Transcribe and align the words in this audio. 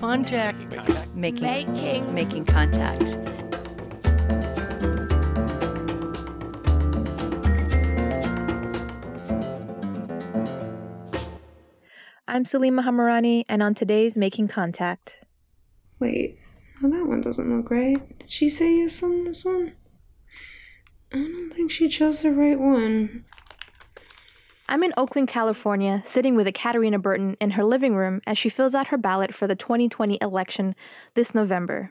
contact. 0.00 0.58
Making 1.14 1.74
Making. 1.74 2.14
making 2.14 2.46
contact. 2.46 3.18
I'm 12.26 12.44
Salima 12.44 12.82
Hamirani, 12.82 13.44
and 13.50 13.62
on 13.62 13.74
today's 13.74 14.16
Making 14.16 14.48
Contact. 14.48 15.22
Wait, 15.98 16.38
oh, 16.82 16.88
that 16.88 17.06
one 17.06 17.20
doesn't 17.20 17.54
look 17.54 17.70
right. 17.70 18.18
Did 18.20 18.30
she 18.30 18.48
say 18.48 18.78
yes 18.78 19.02
on 19.02 19.24
this 19.24 19.44
one? 19.44 19.74
I 21.12 21.18
don't 21.18 21.52
think 21.52 21.70
she 21.70 21.90
chose 21.90 22.22
the 22.22 22.32
right 22.32 22.58
one. 22.58 23.26
I'm 24.70 24.84
in 24.84 24.94
Oakland, 24.96 25.26
California, 25.26 26.00
sitting 26.04 26.36
with 26.36 26.46
Ekaterina 26.46 27.00
Burton 27.00 27.36
in 27.40 27.50
her 27.50 27.64
living 27.64 27.96
room 27.96 28.20
as 28.24 28.38
she 28.38 28.48
fills 28.48 28.72
out 28.72 28.86
her 28.86 28.96
ballot 28.96 29.34
for 29.34 29.48
the 29.48 29.56
2020 29.56 30.16
election 30.22 30.76
this 31.14 31.34
November. 31.34 31.90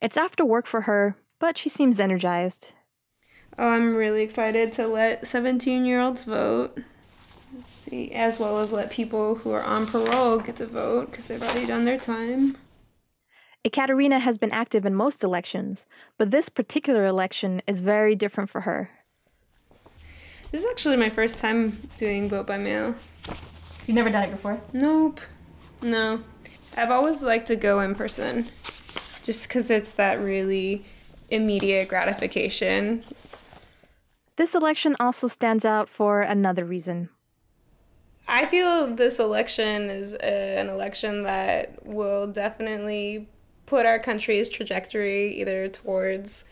It's 0.00 0.16
after 0.16 0.42
work 0.42 0.66
for 0.66 0.80
her, 0.82 1.18
but 1.38 1.58
she 1.58 1.68
seems 1.68 2.00
energized. 2.00 2.72
Oh, 3.58 3.68
I'm 3.68 3.94
really 3.94 4.22
excited 4.22 4.72
to 4.72 4.86
let 4.86 5.26
17 5.26 5.84
year 5.84 6.00
olds 6.00 6.24
vote. 6.24 6.78
Let's 7.54 7.70
see, 7.70 8.10
as 8.12 8.40
well 8.40 8.58
as 8.58 8.72
let 8.72 8.88
people 8.88 9.34
who 9.34 9.50
are 9.50 9.62
on 9.62 9.86
parole 9.86 10.38
get 10.38 10.56
to 10.56 10.66
vote 10.66 11.10
because 11.10 11.26
they've 11.26 11.42
already 11.42 11.66
done 11.66 11.84
their 11.84 11.98
time. 11.98 12.56
Ekaterina 13.66 14.20
has 14.20 14.38
been 14.38 14.50
active 14.50 14.86
in 14.86 14.94
most 14.94 15.22
elections, 15.22 15.86
but 16.16 16.30
this 16.30 16.48
particular 16.48 17.04
election 17.04 17.60
is 17.66 17.80
very 17.80 18.16
different 18.16 18.48
for 18.48 18.62
her. 18.62 18.88
This 20.54 20.62
is 20.62 20.70
actually 20.70 20.98
my 20.98 21.08
first 21.08 21.40
time 21.40 21.88
doing 21.96 22.28
vote 22.28 22.46
by 22.46 22.58
mail. 22.58 22.94
You've 23.88 23.96
never 23.96 24.08
done 24.08 24.28
it 24.28 24.30
before? 24.30 24.60
Nope. 24.72 25.20
No. 25.82 26.22
I've 26.76 26.92
always 26.92 27.24
liked 27.24 27.48
to 27.48 27.56
go 27.56 27.80
in 27.80 27.96
person 27.96 28.48
just 29.24 29.48
because 29.48 29.68
it's 29.68 29.90
that 29.90 30.20
really 30.20 30.84
immediate 31.28 31.88
gratification. 31.88 33.02
This 34.36 34.54
election 34.54 34.94
also 35.00 35.26
stands 35.26 35.64
out 35.64 35.88
for 35.88 36.20
another 36.20 36.64
reason. 36.64 37.08
I 38.28 38.46
feel 38.46 38.94
this 38.94 39.18
election 39.18 39.90
is 39.90 40.14
a, 40.14 40.60
an 40.60 40.68
election 40.68 41.24
that 41.24 41.84
will 41.84 42.28
definitely 42.28 43.28
put 43.66 43.86
our 43.86 43.98
country's 43.98 44.48
trajectory 44.48 45.34
either 45.40 45.66
towards 45.66 46.44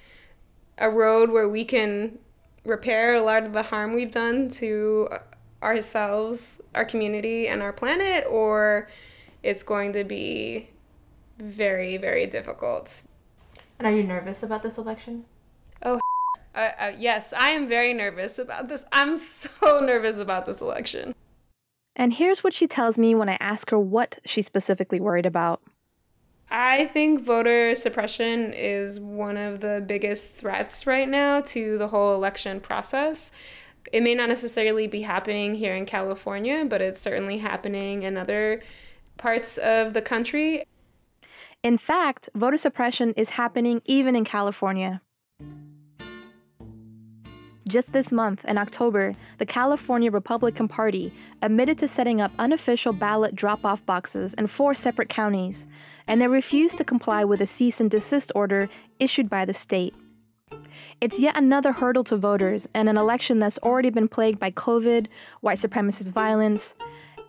a 0.76 0.90
road 0.90 1.30
where 1.30 1.48
we 1.48 1.64
can 1.64 2.18
repair 2.64 3.14
a 3.14 3.22
lot 3.22 3.44
of 3.44 3.52
the 3.52 3.62
harm 3.62 3.92
we've 3.92 4.10
done 4.10 4.48
to 4.48 5.08
ourselves, 5.62 6.60
our 6.74 6.84
community, 6.84 7.48
and 7.48 7.62
our 7.62 7.72
planet, 7.72 8.24
or 8.28 8.88
it's 9.42 9.62
going 9.62 9.92
to 9.92 10.04
be 10.04 10.68
very, 11.38 11.96
very 11.96 12.26
difficult. 12.26 13.02
And 13.78 13.86
are 13.86 13.92
you 13.92 14.02
nervous 14.02 14.42
about 14.42 14.62
this 14.62 14.78
election? 14.78 15.24
Uh, 16.54 16.70
uh, 16.78 16.92
yes, 16.98 17.32
I 17.32 17.52
am 17.52 17.66
very 17.66 17.94
nervous 17.94 18.38
about 18.38 18.68
this. 18.68 18.84
I'm 18.92 19.16
so 19.16 19.80
nervous 19.82 20.18
about 20.18 20.44
this 20.44 20.60
election. 20.60 21.14
And 21.96 22.12
here's 22.12 22.44
what 22.44 22.52
she 22.52 22.66
tells 22.66 22.98
me 22.98 23.14
when 23.14 23.30
I 23.30 23.38
ask 23.40 23.70
her 23.70 23.78
what 23.78 24.18
she's 24.26 24.44
specifically 24.44 25.00
worried 25.00 25.24
about. 25.24 25.62
I 26.54 26.84
think 26.84 27.24
voter 27.24 27.74
suppression 27.74 28.52
is 28.52 29.00
one 29.00 29.38
of 29.38 29.60
the 29.60 29.82
biggest 29.86 30.34
threats 30.34 30.86
right 30.86 31.08
now 31.08 31.40
to 31.40 31.78
the 31.78 31.88
whole 31.88 32.14
election 32.14 32.60
process. 32.60 33.32
It 33.90 34.02
may 34.02 34.14
not 34.14 34.28
necessarily 34.28 34.86
be 34.86 35.00
happening 35.00 35.54
here 35.54 35.74
in 35.74 35.86
California, 35.86 36.66
but 36.68 36.82
it's 36.82 37.00
certainly 37.00 37.38
happening 37.38 38.02
in 38.02 38.18
other 38.18 38.62
parts 39.16 39.56
of 39.56 39.94
the 39.94 40.02
country. 40.02 40.64
In 41.62 41.78
fact, 41.78 42.28
voter 42.34 42.58
suppression 42.58 43.14
is 43.16 43.30
happening 43.30 43.80
even 43.86 44.14
in 44.14 44.26
California. 44.26 45.00
Just 47.72 47.94
this 47.94 48.12
month, 48.12 48.44
in 48.44 48.58
October, 48.58 49.16
the 49.38 49.46
California 49.46 50.10
Republican 50.10 50.68
Party 50.68 51.10
admitted 51.40 51.78
to 51.78 51.88
setting 51.88 52.20
up 52.20 52.30
unofficial 52.38 52.92
ballot 52.92 53.34
drop 53.34 53.64
off 53.64 53.86
boxes 53.86 54.34
in 54.34 54.46
four 54.46 54.74
separate 54.74 55.08
counties, 55.08 55.66
and 56.06 56.20
they 56.20 56.28
refused 56.28 56.76
to 56.76 56.84
comply 56.84 57.24
with 57.24 57.40
a 57.40 57.46
cease 57.46 57.80
and 57.80 57.90
desist 57.90 58.30
order 58.34 58.68
issued 59.00 59.30
by 59.30 59.46
the 59.46 59.54
state. 59.54 59.94
It's 61.00 61.18
yet 61.18 61.34
another 61.34 61.72
hurdle 61.72 62.04
to 62.04 62.18
voters 62.18 62.68
in 62.74 62.88
an 62.88 62.98
election 62.98 63.38
that's 63.38 63.56
already 63.60 63.88
been 63.88 64.06
plagued 64.06 64.38
by 64.38 64.50
COVID, 64.50 65.06
white 65.40 65.56
supremacist 65.56 66.12
violence, 66.12 66.74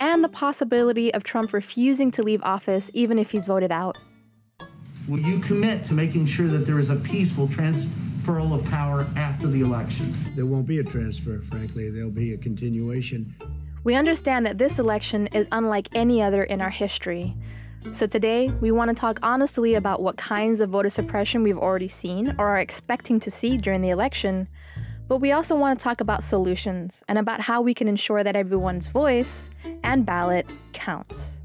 and 0.01 0.25
the 0.25 0.27
possibility 0.27 1.13
of 1.13 1.23
Trump 1.23 1.53
refusing 1.53 2.11
to 2.11 2.21
leave 2.21 2.43
office 2.43 2.91
even 2.93 3.17
if 3.17 3.31
he's 3.31 3.45
voted 3.45 3.71
out. 3.71 3.97
Will 5.07 5.19
you 5.19 5.39
commit 5.39 5.85
to 5.85 5.93
making 5.93 6.25
sure 6.25 6.47
that 6.47 6.65
there 6.65 6.79
is 6.79 6.89
a 6.89 6.97
peaceful 6.97 7.47
transferal 8.23 8.55
of 8.55 8.69
power 8.69 9.05
after 9.15 9.47
the 9.47 9.61
election? 9.61 10.07
There 10.35 10.45
won't 10.45 10.65
be 10.65 10.79
a 10.79 10.83
transfer, 10.83 11.39
frankly. 11.39 11.89
There'll 11.89 12.09
be 12.09 12.33
a 12.33 12.37
continuation. 12.37 13.35
We 13.83 13.95
understand 13.95 14.45
that 14.45 14.57
this 14.57 14.79
election 14.79 15.27
is 15.27 15.47
unlike 15.51 15.89
any 15.93 16.21
other 16.21 16.43
in 16.43 16.61
our 16.61 16.69
history. 16.69 17.35
So 17.91 18.05
today, 18.05 18.47
we 18.61 18.71
want 18.71 18.89
to 18.89 18.95
talk 18.95 19.19
honestly 19.21 19.73
about 19.73 20.01
what 20.01 20.15
kinds 20.15 20.61
of 20.61 20.69
voter 20.69 20.89
suppression 20.89 21.43
we've 21.43 21.57
already 21.57 21.89
seen 21.89 22.33
or 22.39 22.47
are 22.47 22.59
expecting 22.59 23.19
to 23.19 23.31
see 23.31 23.57
during 23.57 23.81
the 23.81 23.89
election. 23.89 24.47
But 25.09 25.17
we 25.17 25.33
also 25.33 25.55
want 25.55 25.77
to 25.77 25.83
talk 25.83 25.99
about 25.99 26.23
solutions 26.23 27.03
and 27.09 27.17
about 27.17 27.41
how 27.41 27.61
we 27.61 27.73
can 27.73 27.89
ensure 27.89 28.23
that 28.23 28.37
everyone's 28.37 28.87
voice 28.87 29.49
and 29.83 30.05
ballot 30.05 30.49
counts. 30.71 31.39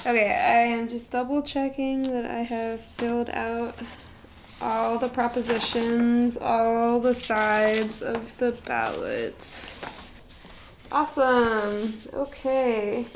Okay, 0.00 0.30
I 0.30 0.76
am 0.76 0.90
just 0.90 1.10
double 1.10 1.40
checking 1.40 2.02
that 2.02 2.26
I 2.26 2.42
have 2.42 2.82
filled 2.82 3.30
out 3.30 3.74
all 4.64 4.98
the 4.98 5.08
propositions, 5.08 6.38
all 6.38 6.98
the 6.98 7.12
sides 7.12 8.00
of 8.00 8.36
the 8.38 8.52
ballot. 8.64 9.70
Awesome. 10.90 11.92
Okay. 12.14 13.06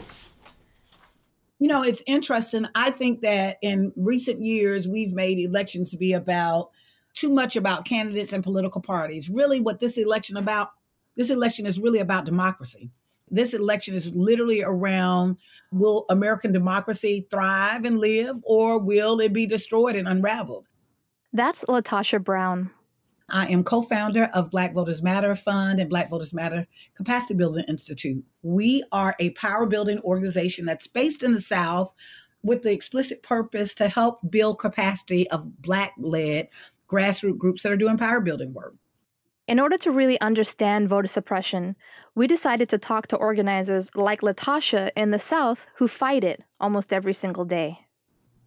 You 1.59 1.69
know, 1.69 1.83
it's 1.83 2.03
interesting. 2.07 2.67
I 2.75 2.91
think 2.91 3.23
that 3.23 3.57
in 3.63 3.95
recent 3.97 4.41
years, 4.41 4.87
we've 4.87 5.13
made 5.13 5.39
elections 5.39 5.91
to 5.91 5.97
be 5.97 6.13
about 6.13 6.71
too 7.15 7.31
much 7.31 7.57
about 7.57 7.87
candidates 7.87 8.35
and 8.35 8.45
political 8.45 8.83
parties. 8.83 9.31
Really, 9.31 9.59
what 9.59 9.81
this 9.81 9.97
election 9.97 10.37
about, 10.37 10.69
this 11.17 11.31
election 11.31 11.65
is 11.65 11.81
really 11.81 11.99
about 11.99 12.27
democracy. 12.27 12.91
This 13.31 13.55
election 13.55 13.95
is 13.95 14.15
literally 14.15 14.63
around 14.63 15.39
will 15.73 16.05
American 16.11 16.53
democracy 16.53 17.27
thrive 17.31 17.87
and 17.87 17.99
live, 17.99 18.37
or 18.43 18.79
will 18.79 19.19
it 19.19 19.33
be 19.33 19.47
destroyed 19.47 19.97
and 19.97 20.07
unraveled? 20.07 20.67
That's 21.33 21.65
Latasha 21.65 22.23
Brown. 22.23 22.71
I 23.31 23.47
am 23.49 23.63
co 23.63 23.83
founder 23.83 24.31
of 24.33 24.51
Black 24.51 24.73
Voters 24.73 25.03
Matter 25.03 25.35
Fund 25.35 25.81
and 25.81 25.91
Black 25.91 26.09
Voters 26.09 26.33
Matter 26.33 26.67
Capacity 26.95 27.35
Building 27.35 27.65
Institute. 27.69 28.25
We 28.43 28.83
are 28.91 29.15
a 29.19 29.31
power 29.31 29.67
building 29.67 30.01
organization 30.01 30.65
that's 30.65 30.87
based 30.87 31.23
in 31.23 31.33
the 31.33 31.41
South 31.41 31.93
with 32.43 32.63
the 32.63 32.73
explicit 32.73 33.23
purpose 33.23 33.75
to 33.75 33.89
help 33.89 34.21
build 34.31 34.59
capacity 34.59 35.29
of 35.31 35.61
Black 35.61 35.93
led 35.99 36.49
grassroots 36.91 37.37
groups 37.37 37.63
that 37.63 37.73
are 37.73 37.77
doing 37.77 37.99
power 37.99 38.21
building 38.21 38.55
work. 38.55 38.75
In 39.47 39.61
order 39.61 39.79
to 39.79 39.91
really 39.91 40.21
understand 40.21 40.89
voter 40.89 41.09
suppression, 41.09 41.77
we 42.15 42.27
decided 42.27 42.69
to 42.71 42.79
talk 42.79 43.07
to 43.09 43.17
organizers 43.17 43.91
like 43.95 44.21
Latasha 44.21 44.91
in 44.97 45.11
the 45.11 45.19
South 45.19 45.67
who 45.77 45.89
fight 45.89 46.25
it 46.25 46.43
almost 46.61 46.93
every 46.93 47.15
single 47.15 47.45
day. 47.45 47.81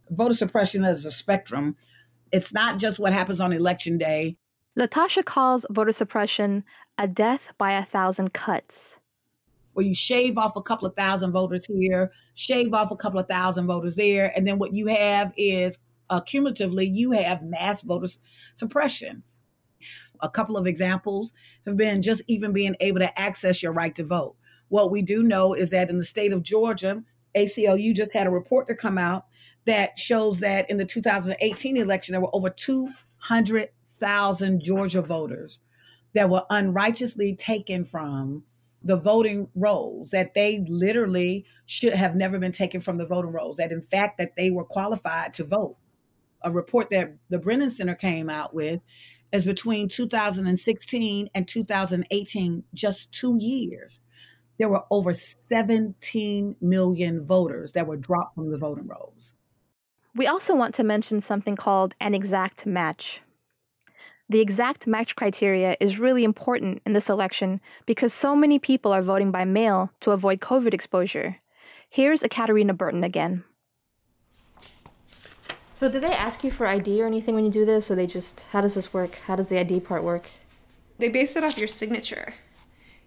Voter 0.09 0.33
suppression 0.33 0.83
is 0.85 1.05
a 1.05 1.11
spectrum. 1.11 1.75
It's 2.31 2.53
not 2.53 2.79
just 2.79 2.99
what 2.99 3.13
happens 3.13 3.39
on 3.41 3.53
election 3.53 3.97
day. 3.97 4.37
Latasha 4.77 5.23
calls 5.25 5.65
voter 5.69 5.91
suppression 5.91 6.63
a 6.97 7.07
death 7.07 7.51
by 7.57 7.73
a 7.73 7.83
thousand 7.83 8.33
cuts. 8.33 8.97
Where 9.73 9.85
you 9.85 9.95
shave 9.95 10.37
off 10.37 10.55
a 10.55 10.61
couple 10.61 10.87
of 10.87 10.95
thousand 10.95 11.31
voters 11.31 11.65
here, 11.65 12.11
shave 12.33 12.73
off 12.73 12.91
a 12.91 12.95
couple 12.95 13.19
of 13.19 13.27
thousand 13.27 13.67
voters 13.67 13.95
there, 13.95 14.31
and 14.35 14.45
then 14.45 14.59
what 14.59 14.73
you 14.73 14.87
have 14.87 15.33
is 15.37 15.79
uh, 16.09 16.19
cumulatively, 16.19 16.85
you 16.85 17.11
have 17.11 17.41
mass 17.41 17.81
voter 17.81 18.07
suppression. 18.53 19.23
A 20.19 20.29
couple 20.29 20.57
of 20.57 20.67
examples 20.67 21.33
have 21.65 21.77
been 21.77 22.01
just 22.01 22.21
even 22.27 22.53
being 22.53 22.75
able 22.79 22.99
to 22.99 23.19
access 23.19 23.63
your 23.63 23.71
right 23.71 23.95
to 23.95 24.03
vote. 24.03 24.35
What 24.67 24.91
we 24.91 25.01
do 25.01 25.23
know 25.23 25.53
is 25.53 25.69
that 25.71 25.89
in 25.89 25.97
the 25.97 26.05
state 26.05 26.31
of 26.31 26.43
Georgia, 26.43 27.03
ACLU 27.35 27.95
just 27.95 28.13
had 28.13 28.27
a 28.27 28.31
report 28.31 28.67
to 28.67 28.75
come 28.75 28.97
out 28.97 29.25
that 29.65 29.99
shows 29.99 30.39
that 30.39 30.69
in 30.69 30.77
the 30.77 30.85
2018 30.85 31.77
election, 31.77 32.13
there 32.13 32.21
were 32.21 32.33
over 32.33 32.49
200,000 32.49 34.61
Georgia 34.61 35.01
voters 35.01 35.59
that 36.13 36.29
were 36.29 36.45
unrighteously 36.49 37.35
taken 37.35 37.85
from 37.85 38.43
the 38.83 38.97
voting 38.97 39.47
rolls 39.53 40.09
that 40.09 40.33
they 40.33 40.65
literally 40.67 41.45
should 41.67 41.93
have 41.93 42.15
never 42.15 42.39
been 42.39 42.51
taken 42.51 42.81
from 42.81 42.97
the 42.97 43.05
voting 43.05 43.31
rolls 43.31 43.57
that 43.57 43.71
in 43.71 43.83
fact 43.83 44.17
that 44.17 44.35
they 44.35 44.49
were 44.49 44.65
qualified 44.65 45.31
to 45.31 45.43
vote 45.43 45.77
a 46.41 46.49
report 46.49 46.89
that 46.89 47.13
the 47.29 47.37
brennan 47.37 47.69
center 47.69 47.93
came 47.93 48.27
out 48.27 48.55
with 48.55 48.81
is 49.31 49.45
between 49.45 49.87
2016 49.87 51.29
and 51.35 51.47
2018 51.47 52.63
just 52.73 53.13
two 53.13 53.37
years 53.39 54.01
there 54.61 54.69
were 54.69 54.83
over 54.91 55.11
17 55.11 56.55
million 56.61 57.25
voters 57.25 57.71
that 57.71 57.87
were 57.87 57.97
dropped 57.97 58.35
from 58.35 58.51
the 58.51 58.59
voting 58.59 58.87
rolls. 58.87 59.33
We 60.13 60.27
also 60.27 60.55
want 60.55 60.75
to 60.75 60.83
mention 60.83 61.21
something 61.21 61.55
called 61.55 61.95
an 62.01 62.13
exact 62.13 62.65
match. 62.65 63.21
The 64.27 64.41
exact 64.41 64.85
match 64.85 65.15
criteria 65.15 65.77
is 65.79 65.99
really 65.99 66.23
important 66.23 66.81
in 66.85 66.93
this 66.93 67.09
election 67.09 67.61
because 67.85 68.13
so 68.13 68.35
many 68.35 68.59
people 68.59 68.91
are 68.91 69.01
voting 69.01 69.31
by 69.31 69.45
mail 69.45 69.91
to 70.01 70.11
avoid 70.11 70.41
COVID 70.41 70.73
exposure. 70.73 71.37
Here's 71.89 72.23
Ekaterina 72.23 72.73
Burton 72.73 73.03
again. 73.03 73.43
So, 75.73 75.89
did 75.89 76.03
they 76.03 76.13
ask 76.13 76.43
you 76.43 76.51
for 76.51 76.67
ID 76.67 77.01
or 77.01 77.07
anything 77.07 77.33
when 77.33 77.43
you 77.43 77.51
do 77.51 77.65
this, 77.65 77.89
or 77.89 77.95
they 77.95 78.05
just, 78.05 78.45
how 78.51 78.61
does 78.61 78.75
this 78.75 78.93
work? 78.93 79.15
How 79.25 79.35
does 79.35 79.49
the 79.49 79.59
ID 79.59 79.79
part 79.79 80.03
work? 80.03 80.29
They 80.99 81.09
base 81.09 81.35
it 81.35 81.43
off 81.43 81.57
your 81.57 81.67
signature. 81.67 82.35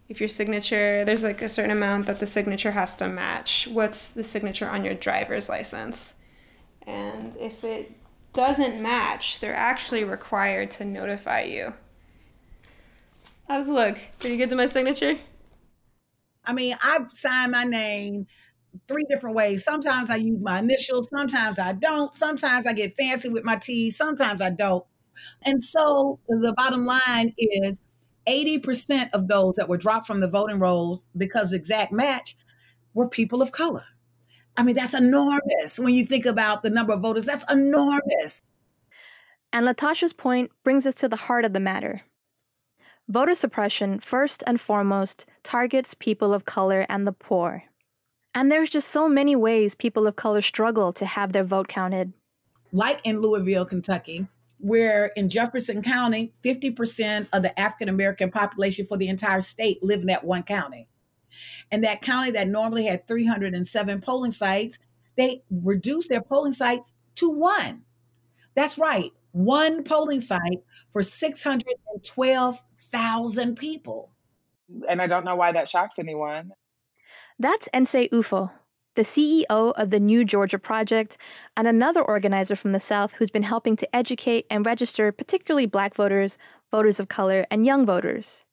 If 0.09 0.21
your 0.21 0.29
signature, 0.29 1.05
there's 1.05 1.23
like 1.23 1.41
a 1.41 1.49
certain 1.49 1.71
amount 1.71 2.07
that 2.07 2.19
the 2.19 2.27
signature 2.27 2.73
has 2.73 2.97
to 2.97 3.09
match. 3.09 3.69
What's 3.71 4.11
the 4.11 4.25
signature 4.25 4.69
on 4.69 4.85
your 4.85 4.95
driver's 4.95 5.49
license? 5.49 6.15
And 6.87 7.35
if 7.37 7.65
it 7.65 7.93
doesn't 8.33 8.81
match, 8.81 9.41
they're 9.41 9.55
actually 9.55 10.05
required 10.05 10.71
to 10.73 10.85
notify 10.85 11.43
you. 11.43 11.75
How 13.49 13.59
does 13.59 13.69
it 13.69 13.73
look? 13.73 13.99
Pretty 14.19 14.37
good 14.37 14.51
to 14.51 14.57
my 14.57 14.67
signature? 14.67 15.19
I 16.45 16.53
mean, 16.53 16.77
I've 16.83 17.09
signed 17.13 17.53
my 17.53 17.65
name 17.65 18.27
three 18.89 19.05
different 19.09 19.37
ways. 19.37 19.65
Sometimes 19.65 20.11
I 20.11 20.17
use 20.17 20.41
my 20.43 20.59
initials, 20.59 21.09
sometimes 21.09 21.59
I 21.59 21.73
don't. 21.73 22.15
Sometimes 22.15 22.67
I 22.67 22.73
get 22.73 22.97
fancy 22.97 23.29
with 23.29 23.45
my 23.45 23.57
T, 23.57 23.91
sometimes 23.91 24.43
I 24.43 24.51
don't. 24.51 24.85
And 25.43 25.63
so 25.63 26.19
the 26.29 26.53
bottom 26.57 26.85
line 26.85 27.33
is 27.39 27.81
80% 28.27 29.11
of 29.13 29.29
those 29.29 29.55
that 29.57 29.69
were 29.69 29.77
dropped 29.77 30.07
from 30.07 30.21
the 30.21 30.29
voting 30.29 30.59
rolls 30.59 31.07
because 31.17 31.53
exact 31.53 31.93
match 31.93 32.37
were 32.95 33.09
people 33.09 33.43
of 33.43 33.53
color. 33.53 33.85
I 34.57 34.63
mean, 34.63 34.77
that's 34.77 34.95
enormous 34.95 35.79
when 35.79 35.95
you 35.95 36.05
think 36.05 36.27
about 36.27 36.63
the 36.63 36.71
number 36.71 36.93
of 36.93 37.01
voters. 37.01 37.25
That's 37.25 37.51
enormous. 37.51 38.41
And 39.53 39.67
Latasha's 39.67 40.13
point 40.13 40.51
brings 40.63 40.87
us 40.87 40.95
to 40.97 41.09
the 41.09 41.17
heart 41.17 41.45
of 41.45 41.53
the 41.53 41.61
matter. 41.61 42.03
Voter 43.09 43.35
suppression, 43.35 44.01
first 44.01 44.43
and 44.47 44.61
foremost, 44.61 45.27
targets 45.43 45.95
people 45.95 46.33
of 46.33 46.45
color 46.45 46.87
and 46.89 47.07
the 47.07 47.13
poor. 47.13 47.65
And 48.35 48.51
there's 48.51 48.71
just 48.71 48.89
so 48.89 49.09
many 49.09 49.37
ways 49.37 49.75
people 49.75 50.07
of 50.07 50.17
color 50.17 50.41
struggle 50.41 50.93
to 50.95 51.07
have 51.07 51.33
their 51.33 51.45
vote 51.45 51.69
counted. 51.69 52.13
Like 52.73 53.01
in 53.05 53.21
Louisville, 53.21 53.65
Kentucky, 53.65 54.27
where 54.59 55.07
in 55.17 55.29
Jefferson 55.29 55.83
County, 55.83 56.33
50% 56.45 57.29
of 57.33 57.43
the 57.43 57.59
African 57.61 57.89
American 57.89 58.31
population 58.31 58.87
for 58.87 58.97
the 58.97 59.09
entire 59.09 59.41
state 59.41 59.83
live 59.83 60.01
in 60.01 60.07
that 60.07 60.25
one 60.25 60.43
county. 60.43 60.89
And 61.71 61.85
that 61.85 62.03
county 62.03 62.31
that 62.33 62.49
normally 62.49 62.87
had 62.87 63.07
307 63.07 64.01
polling 64.01 64.31
sites, 64.31 64.79
they 65.17 65.43
reduced 65.51 66.09
their 66.11 66.23
polling 66.23 66.53
sites 66.53 66.93
to 67.17 67.31
one. 67.31 67.83
That's 68.55 68.79
right, 68.79 69.11
one 69.33 69.85
polling 69.85 70.21
site 70.21 70.63
for 70.91 71.03
612,000 71.03 73.57
people. 73.57 74.11
And 74.89 75.03
I 75.03 75.07
don't 75.07 75.25
know 75.25 75.37
why 75.37 75.53
that 75.53 75.69
shocks 75.69 75.99
anyone. 75.99 76.53
That's 77.39 77.69
Nsé 77.75 78.11
Ufot, 78.11 78.51
the 78.95 79.03
CEO 79.03 79.45
of 79.49 79.91
the 79.91 79.99
New 79.99 80.25
Georgia 80.25 80.59
Project, 80.59 81.17
and 81.57 81.67
another 81.67 82.03
organizer 82.03 82.55
from 82.55 82.73
the 82.73 82.81
South 82.81 83.15
who's 83.15 83.31
been 83.31 83.43
helping 83.43 83.77
to 83.77 83.97
educate 83.97 84.47
and 84.51 84.65
register 84.65 85.11
particularly 85.11 85.67
Black 85.67 85.95
voters, 85.95 86.39
voters 86.71 87.01
of 87.01 87.09
color, 87.09 87.45
and 87.51 87.67
young 87.67 87.85
voters. 87.85 88.45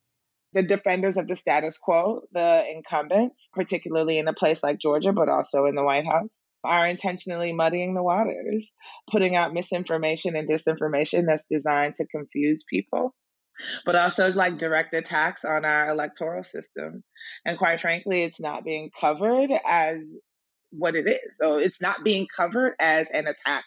The 0.54 0.64
defenders 0.64 1.18
of 1.18 1.28
the 1.28 1.36
status 1.36 1.78
quo, 1.78 2.22
the 2.32 2.66
incumbents, 2.70 3.50
particularly 3.54 4.18
in 4.18 4.28
a 4.28 4.34
place 4.34 4.62
like 4.62 4.80
Georgia, 4.80 5.14
but 5.14 5.30
also 5.30 5.66
in 5.66 5.76
the 5.76 5.84
White 5.84 6.06
House, 6.06 6.42
are 6.64 6.88
intentionally 6.88 7.54
muddying 7.54 7.94
the 7.94 8.04
waters, 8.04 8.76
putting 9.10 9.36
out 9.36 9.54
misinformation 9.54 10.36
and 10.36 10.48
disinformation 10.48 11.26
that's 11.26 11.46
designed 11.50 11.96
to 11.96 12.08
confuse 12.08 12.64
people 12.70 13.16
but 13.86 13.96
also 13.96 14.32
like 14.34 14.58
direct 14.58 14.94
attacks 14.94 15.46
on 15.46 15.66
our 15.66 15.90
electoral 15.90 16.44
system. 16.44 17.04
And 17.46 17.58
quite 17.58 17.80
frankly, 17.80 18.24
it's 18.24 18.40
not 18.40 18.64
being 18.64 18.90
covered 19.00 19.52
as 19.68 20.00
what 20.72 20.96
it 20.96 21.08
is. 21.08 21.38
So 21.38 21.58
it's 21.58 21.82
not 21.82 22.04
being 22.04 22.28
covered 22.36 22.74
as 22.80 23.10
an 23.12 23.28
attack 23.28 23.66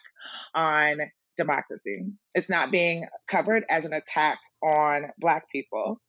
on 0.53 0.97
democracy. 1.37 2.05
It's 2.33 2.49
not 2.49 2.71
being 2.71 3.07
covered 3.29 3.63
as 3.69 3.85
an 3.85 3.93
attack 3.93 4.39
on 4.63 5.11
Black 5.19 5.43
people. 5.51 5.99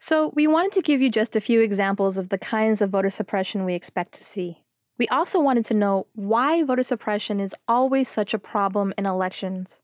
So, 0.00 0.32
we 0.36 0.46
wanted 0.46 0.70
to 0.72 0.82
give 0.82 1.02
you 1.02 1.10
just 1.10 1.34
a 1.34 1.40
few 1.40 1.60
examples 1.60 2.18
of 2.18 2.28
the 2.28 2.38
kinds 2.38 2.80
of 2.80 2.90
voter 2.90 3.10
suppression 3.10 3.64
we 3.64 3.74
expect 3.74 4.12
to 4.12 4.22
see. 4.22 4.62
We 4.96 5.08
also 5.08 5.40
wanted 5.40 5.64
to 5.66 5.74
know 5.74 6.06
why 6.14 6.62
voter 6.62 6.84
suppression 6.84 7.40
is 7.40 7.54
always 7.66 8.08
such 8.08 8.32
a 8.32 8.38
problem 8.38 8.94
in 8.96 9.06
elections. 9.06 9.80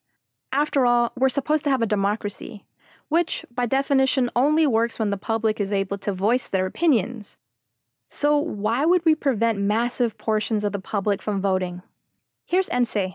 After 0.53 0.87
all, 0.87 1.13
we're 1.17 1.29
supposed 1.29 1.65
to 1.65 1.71
have 1.71 1.83
a 1.83 1.87
democracy, 1.87 2.65
which, 3.09 3.45
by 3.53 3.67
definition, 3.67 4.31
only 4.37 4.69
works 4.69 5.01
when 5.01 5.11
the 5.11 5.17
public 5.17 5.61
is 5.61 5.73
able 5.73 5.99
to 5.99 6.13
voice 6.13 6.49
their 6.49 6.67
opinions. 6.67 7.37
So, 8.07 8.39
why 8.39 8.85
would 8.85 9.05
we 9.05 9.17
prevent 9.17 9.59
massive 9.59 10.17
portions 10.17 10.63
of 10.63 10.71
the 10.71 10.79
public 10.79 11.23
from 11.23 11.41
voting? 11.41 11.83
Here's 12.47 12.69
Nsé. 12.69 13.15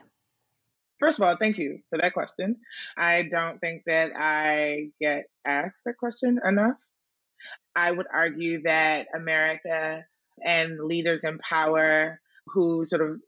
First 0.99 1.17
of 1.17 1.23
all, 1.23 1.37
thank 1.37 1.57
you 1.57 1.79
for 1.89 1.97
that 1.97 2.13
question. 2.13 2.57
I 2.97 3.23
don't 3.23 3.61
think 3.61 3.83
that 3.85 4.11
I 4.17 4.89
get 4.99 5.27
asked 5.45 5.85
that 5.85 5.97
question 5.97 6.41
enough. 6.43 6.75
I 7.75 7.91
would 7.91 8.07
argue 8.11 8.63
that 8.63 9.07
America 9.13 10.05
and 10.43 10.79
leaders 10.79 11.23
in 11.23 11.39
power 11.39 12.19
who 12.47 12.85
sort 12.85 13.01
of 13.01 13.19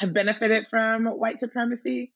have 0.00 0.12
benefited 0.12 0.66
from 0.66 1.06
white 1.06 1.38
supremacy 1.38 2.12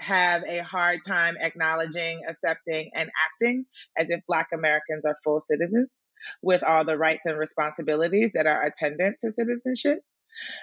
have 0.00 0.42
a 0.44 0.58
hard 0.58 1.00
time 1.06 1.36
acknowledging, 1.40 2.22
accepting, 2.28 2.90
and 2.94 3.08
acting 3.24 3.66
as 3.96 4.10
if 4.10 4.20
Black 4.26 4.48
Americans 4.52 5.04
are 5.06 5.16
full 5.22 5.40
citizens 5.40 6.06
with 6.42 6.62
all 6.64 6.84
the 6.84 6.98
rights 6.98 7.26
and 7.26 7.38
responsibilities 7.38 8.32
that 8.34 8.46
are 8.46 8.62
attendant 8.62 9.16
to 9.20 9.30
citizenship. 9.30 10.00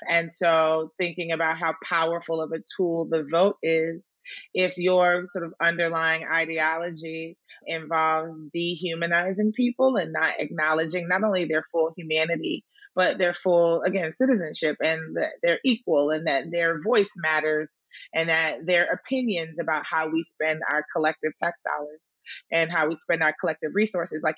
And 0.10 0.32
so, 0.32 0.92
thinking 0.98 1.32
about 1.32 1.58
how 1.58 1.76
powerful 1.84 2.42
of 2.42 2.52
a 2.52 2.64
tool 2.76 3.08
the 3.10 3.26
vote 3.30 3.58
is, 3.62 4.14
if 4.54 4.78
your 4.78 5.24
sort 5.26 5.46
of 5.46 5.54
underlying 5.62 6.26
ideology 6.26 7.38
involves 7.66 8.40
dehumanizing 8.52 9.54
people 9.54 9.98
and 9.98 10.14
not 10.14 10.36
acknowledging 10.40 11.08
not 11.08 11.24
only 11.24 11.46
their 11.46 11.64
full 11.72 11.94
humanity, 11.98 12.64
but 12.96 13.20
their 13.20 13.34
full, 13.34 13.84
again, 13.84 14.12
citizenship 14.16 14.76
and 14.84 15.18
that 15.18 15.34
they're 15.44 15.60
equal 15.64 16.10
and 16.10 16.26
that 16.26 16.46
their 16.52 16.82
voice 16.82 17.12
matters 17.22 17.78
and 18.14 18.30
that 18.30 18.66
their 18.66 18.86
opinions 18.86 19.60
about 19.60 19.86
how 19.86 20.10
we 20.10 20.24
spend 20.24 20.62
our 20.68 20.84
collective 20.96 21.32
tax 21.38 21.62
dollars 21.62 22.12
and 22.52 22.72
how 22.72 22.88
we 22.88 22.96
spend 22.96 23.22
our 23.22 23.36
collective 23.40 23.72
resources, 23.76 24.24
like 24.24 24.36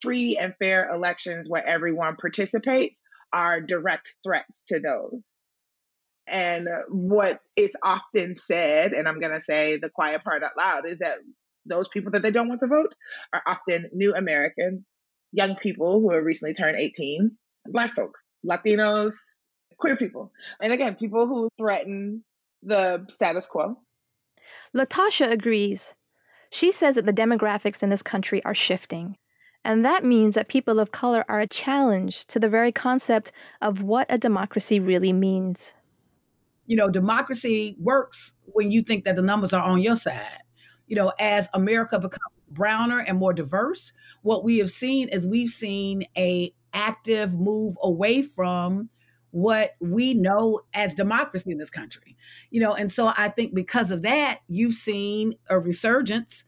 free 0.00 0.36
and 0.36 0.52
fair 0.60 0.88
elections 0.90 1.48
where 1.48 1.64
everyone 1.64 2.16
participates, 2.20 3.02
are 3.32 3.60
direct 3.60 4.14
threats 4.24 4.64
to 4.68 4.80
those. 4.80 5.42
And 6.26 6.68
what 6.88 7.40
is 7.56 7.76
often 7.82 8.36
said, 8.36 8.92
and 8.92 9.08
I'm 9.08 9.20
going 9.20 9.34
to 9.34 9.40
say 9.40 9.76
the 9.76 9.90
quiet 9.90 10.22
part 10.22 10.44
out 10.44 10.56
loud, 10.56 10.86
is 10.86 10.98
that 10.98 11.18
those 11.66 11.88
people 11.88 12.12
that 12.12 12.22
they 12.22 12.30
don't 12.30 12.48
want 12.48 12.60
to 12.60 12.68
vote 12.68 12.94
are 13.32 13.42
often 13.46 13.88
new 13.92 14.14
Americans, 14.14 14.96
young 15.32 15.56
people 15.56 16.00
who 16.00 16.12
have 16.12 16.24
recently 16.24 16.54
turned 16.54 16.78
18, 16.78 17.32
Black 17.66 17.92
folks, 17.92 18.32
Latinos, 18.48 19.48
queer 19.78 19.96
people. 19.96 20.32
And 20.60 20.72
again, 20.72 20.94
people 20.94 21.26
who 21.26 21.48
threaten 21.58 22.24
the 22.62 23.06
status 23.08 23.46
quo. 23.46 23.78
Latasha 24.76 25.30
agrees. 25.30 25.94
She 26.50 26.70
says 26.70 26.96
that 26.96 27.06
the 27.06 27.12
demographics 27.12 27.82
in 27.82 27.90
this 27.90 28.02
country 28.02 28.44
are 28.44 28.54
shifting. 28.54 29.16
And 29.64 29.84
that 29.84 30.04
means 30.04 30.34
that 30.34 30.48
people 30.48 30.80
of 30.80 30.90
color 30.90 31.24
are 31.28 31.40
a 31.40 31.46
challenge 31.46 32.26
to 32.26 32.40
the 32.40 32.48
very 32.48 32.72
concept 32.72 33.32
of 33.60 33.82
what 33.82 34.06
a 34.10 34.18
democracy 34.18 34.80
really 34.80 35.12
means. 35.12 35.74
You 36.66 36.76
know, 36.76 36.88
democracy 36.88 37.76
works 37.78 38.34
when 38.44 38.70
you 38.70 38.82
think 38.82 39.04
that 39.04 39.16
the 39.16 39.22
numbers 39.22 39.52
are 39.52 39.62
on 39.62 39.80
your 39.80 39.96
side. 39.96 40.38
You 40.86 40.96
know, 40.96 41.12
as 41.18 41.48
America 41.54 41.98
becomes 41.98 42.32
browner 42.50 43.00
and 43.00 43.18
more 43.18 43.32
diverse, 43.32 43.92
what 44.22 44.44
we 44.44 44.58
have 44.58 44.70
seen 44.70 45.08
is 45.08 45.26
we've 45.26 45.48
seen 45.48 46.04
a 46.16 46.52
active 46.72 47.34
move 47.34 47.76
away 47.82 48.22
from 48.22 48.90
what 49.30 49.72
we 49.80 50.12
know 50.12 50.60
as 50.74 50.94
democracy 50.94 51.50
in 51.50 51.58
this 51.58 51.70
country. 51.70 52.16
You 52.50 52.60
know, 52.60 52.74
and 52.74 52.90
so 52.92 53.12
I 53.16 53.28
think 53.28 53.54
because 53.54 53.90
of 53.90 54.02
that, 54.02 54.40
you've 54.48 54.74
seen 54.74 55.34
a 55.48 55.58
resurgence 55.58 56.44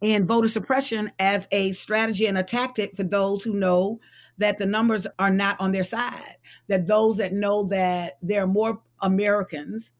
in 0.00 0.26
voter 0.26 0.48
suppression 0.48 1.10
as 1.18 1.48
a 1.50 1.72
strategy 1.72 2.26
and 2.26 2.38
a 2.38 2.42
tactic 2.42 2.94
for 2.96 3.04
those 3.04 3.42
who 3.42 3.54
know 3.54 4.00
that 4.38 4.58
the 4.58 4.66
numbers 4.66 5.06
are 5.18 5.30
not 5.30 5.60
on 5.60 5.72
their 5.72 5.84
side, 5.84 6.36
that 6.68 6.86
those 6.86 7.18
that 7.18 7.32
know 7.32 7.64
that 7.64 8.18
there 8.22 8.42
are 8.42 8.48
more 8.48 8.80
Americans 9.00 9.92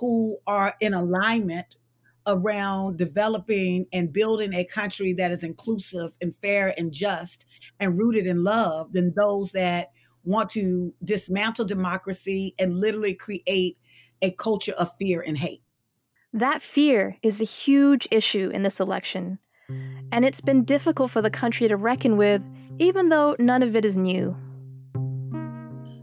who 0.00 0.36
are 0.46 0.74
in 0.80 0.94
alignment 0.94 1.76
around 2.26 2.98
developing 2.98 3.86
and 3.92 4.12
building 4.12 4.52
a 4.52 4.64
country 4.64 5.12
that 5.12 5.30
is 5.30 5.44
inclusive 5.44 6.12
and 6.20 6.34
fair 6.42 6.74
and 6.76 6.92
just 6.92 7.46
and 7.78 7.96
rooted 7.96 8.26
in 8.26 8.42
love 8.42 8.92
than 8.92 9.14
those 9.14 9.52
that 9.52 9.92
want 10.24 10.50
to 10.50 10.92
dismantle 11.04 11.64
democracy 11.64 12.54
and 12.58 12.76
literally 12.80 13.14
create 13.14 13.78
a 14.22 14.32
culture 14.32 14.72
of 14.72 14.92
fear 14.98 15.22
and 15.24 15.38
hate. 15.38 15.62
That 16.36 16.62
fear 16.62 17.16
is 17.22 17.40
a 17.40 17.44
huge 17.44 18.06
issue 18.10 18.50
in 18.52 18.60
this 18.60 18.78
election, 18.78 19.38
and 20.12 20.22
it's 20.22 20.42
been 20.42 20.64
difficult 20.64 21.10
for 21.10 21.22
the 21.22 21.30
country 21.30 21.66
to 21.66 21.78
reckon 21.78 22.18
with, 22.18 22.42
even 22.78 23.08
though 23.08 23.36
none 23.38 23.62
of 23.62 23.74
it 23.74 23.86
is 23.86 23.96
new. 23.96 24.36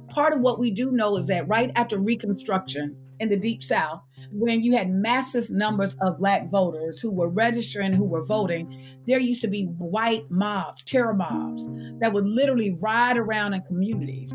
Part 0.10 0.34
of 0.34 0.40
what 0.40 0.58
we 0.58 0.72
do 0.72 0.90
know 0.90 1.18
is 1.18 1.28
that 1.28 1.48
right 1.48 1.72
after 1.76 2.00
Reconstruction 2.00 2.98
in 3.20 3.30
the 3.30 3.38
Deep 3.38 3.64
South, 3.64 4.02
when 4.32 4.64
you 4.64 4.76
had 4.76 4.90
massive 4.90 5.52
numbers 5.52 5.96
of 6.02 6.18
black 6.18 6.50
voters 6.50 7.00
who 7.00 7.12
were 7.12 7.30
registering, 7.30 7.94
who 7.94 8.06
were 8.06 8.26
voting, 8.26 8.98
there 9.06 9.20
used 9.20 9.44
to 9.44 9.48
be 9.48 9.66
white 9.78 10.32
mobs, 10.32 10.84
terror 10.84 11.14
mobs, 11.14 11.70
that 12.00 12.12
would 12.12 12.26
literally 12.26 12.76
ride 12.82 13.18
around 13.18 13.54
in 13.54 13.62
communities. 13.62 14.34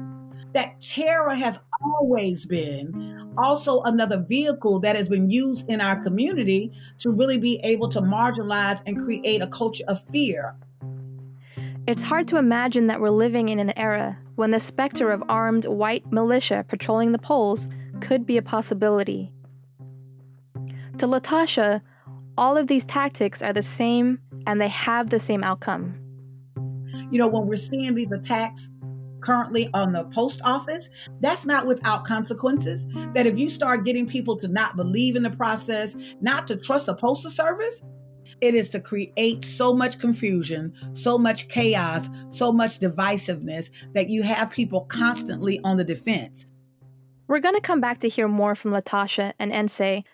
That 0.54 0.80
terror 0.80 1.34
has 1.34 1.60
always 1.82 2.46
been 2.46 3.32
also 3.36 3.82
another 3.82 4.24
vehicle 4.28 4.80
that 4.80 4.96
has 4.96 5.08
been 5.08 5.30
used 5.30 5.68
in 5.68 5.80
our 5.80 6.02
community 6.02 6.72
to 6.98 7.10
really 7.10 7.38
be 7.38 7.60
able 7.62 7.88
to 7.88 8.00
marginalize 8.00 8.82
and 8.86 8.96
create 8.96 9.42
a 9.42 9.46
culture 9.46 9.84
of 9.88 10.02
fear. 10.10 10.56
It's 11.86 12.02
hard 12.02 12.28
to 12.28 12.36
imagine 12.36 12.86
that 12.88 13.00
we're 13.00 13.10
living 13.10 13.48
in 13.48 13.58
an 13.58 13.76
era 13.78 14.18
when 14.34 14.50
the 14.50 14.60
specter 14.60 15.10
of 15.10 15.22
armed 15.28 15.66
white 15.66 16.12
militia 16.12 16.64
patrolling 16.68 17.12
the 17.12 17.18
polls 17.18 17.68
could 18.00 18.26
be 18.26 18.36
a 18.36 18.42
possibility. 18.42 19.32
To 20.98 21.06
Latasha, 21.06 21.80
all 22.36 22.56
of 22.56 22.66
these 22.66 22.84
tactics 22.84 23.42
are 23.42 23.52
the 23.52 23.62
same 23.62 24.18
and 24.46 24.60
they 24.60 24.68
have 24.68 25.10
the 25.10 25.20
same 25.20 25.42
outcome. 25.42 25.98
You 27.10 27.18
know, 27.18 27.28
when 27.28 27.46
we're 27.46 27.56
seeing 27.56 27.94
these 27.94 28.10
attacks 28.12 28.70
currently 29.20 29.68
on 29.74 29.92
the 29.92 30.04
post 30.04 30.40
office, 30.44 30.90
that's 31.20 31.46
not 31.46 31.66
without 31.66 32.04
consequences. 32.04 32.86
That 33.14 33.26
if 33.26 33.38
you 33.38 33.50
start 33.50 33.84
getting 33.84 34.06
people 34.06 34.36
to 34.38 34.48
not 34.48 34.76
believe 34.76 35.16
in 35.16 35.22
the 35.22 35.30
process, 35.30 35.96
not 36.20 36.46
to 36.48 36.56
trust 36.56 36.86
the 36.86 36.94
postal 36.94 37.30
service, 37.30 37.82
it 38.40 38.54
is 38.54 38.70
to 38.70 38.80
create 38.80 39.44
so 39.44 39.74
much 39.74 39.98
confusion, 39.98 40.72
so 40.92 41.18
much 41.18 41.48
chaos, 41.48 42.08
so 42.28 42.52
much 42.52 42.78
divisiveness 42.78 43.70
that 43.94 44.08
you 44.08 44.22
have 44.22 44.50
people 44.50 44.82
constantly 44.82 45.60
on 45.64 45.76
the 45.76 45.84
defense. 45.84 46.46
We're 47.26 47.40
going 47.40 47.56
to 47.56 47.60
come 47.60 47.80
back 47.80 47.98
to 48.00 48.08
hear 48.08 48.28
more 48.28 48.54
from 48.54 48.70
Latasha 48.70 49.32
and 49.38 49.52
Nsé 49.52 50.04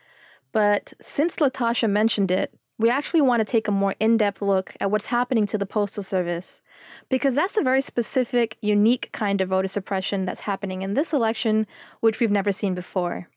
but 0.54 0.92
since 1.02 1.36
Latasha 1.36 1.90
mentioned 1.90 2.30
it, 2.30 2.54
we 2.78 2.88
actually 2.88 3.20
want 3.20 3.40
to 3.40 3.44
take 3.44 3.66
a 3.66 3.72
more 3.72 3.96
in 3.98 4.16
depth 4.16 4.40
look 4.40 4.74
at 4.80 4.88
what's 4.88 5.06
happening 5.06 5.46
to 5.46 5.58
the 5.58 5.66
Postal 5.66 6.02
Service, 6.02 6.62
because 7.08 7.34
that's 7.34 7.56
a 7.56 7.62
very 7.62 7.80
specific, 7.80 8.56
unique 8.60 9.10
kind 9.12 9.40
of 9.40 9.50
voter 9.50 9.68
suppression 9.68 10.24
that's 10.24 10.40
happening 10.40 10.82
in 10.82 10.94
this 10.94 11.12
election, 11.12 11.66
which 12.00 12.20
we've 12.20 12.30
never 12.30 12.52
seen 12.52 12.74
before. 12.74 13.28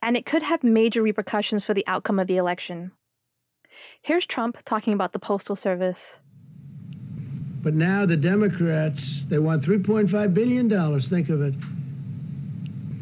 And 0.00 0.16
it 0.16 0.26
could 0.26 0.42
have 0.42 0.64
major 0.64 1.02
repercussions 1.02 1.64
for 1.64 1.74
the 1.74 1.86
outcome 1.86 2.18
of 2.18 2.26
the 2.26 2.36
election. 2.36 2.92
Here's 4.00 4.26
Trump 4.26 4.58
talking 4.64 4.92
about 4.92 5.12
the 5.12 5.18
Postal 5.18 5.56
Service. 5.56 6.18
But 7.62 7.74
now 7.74 8.04
the 8.06 8.16
Democrats, 8.16 9.24
they 9.24 9.38
want 9.38 9.62
$3.5 9.62 10.34
billion. 10.34 10.68
Think 11.00 11.28
of 11.28 11.40
it. 11.40 11.54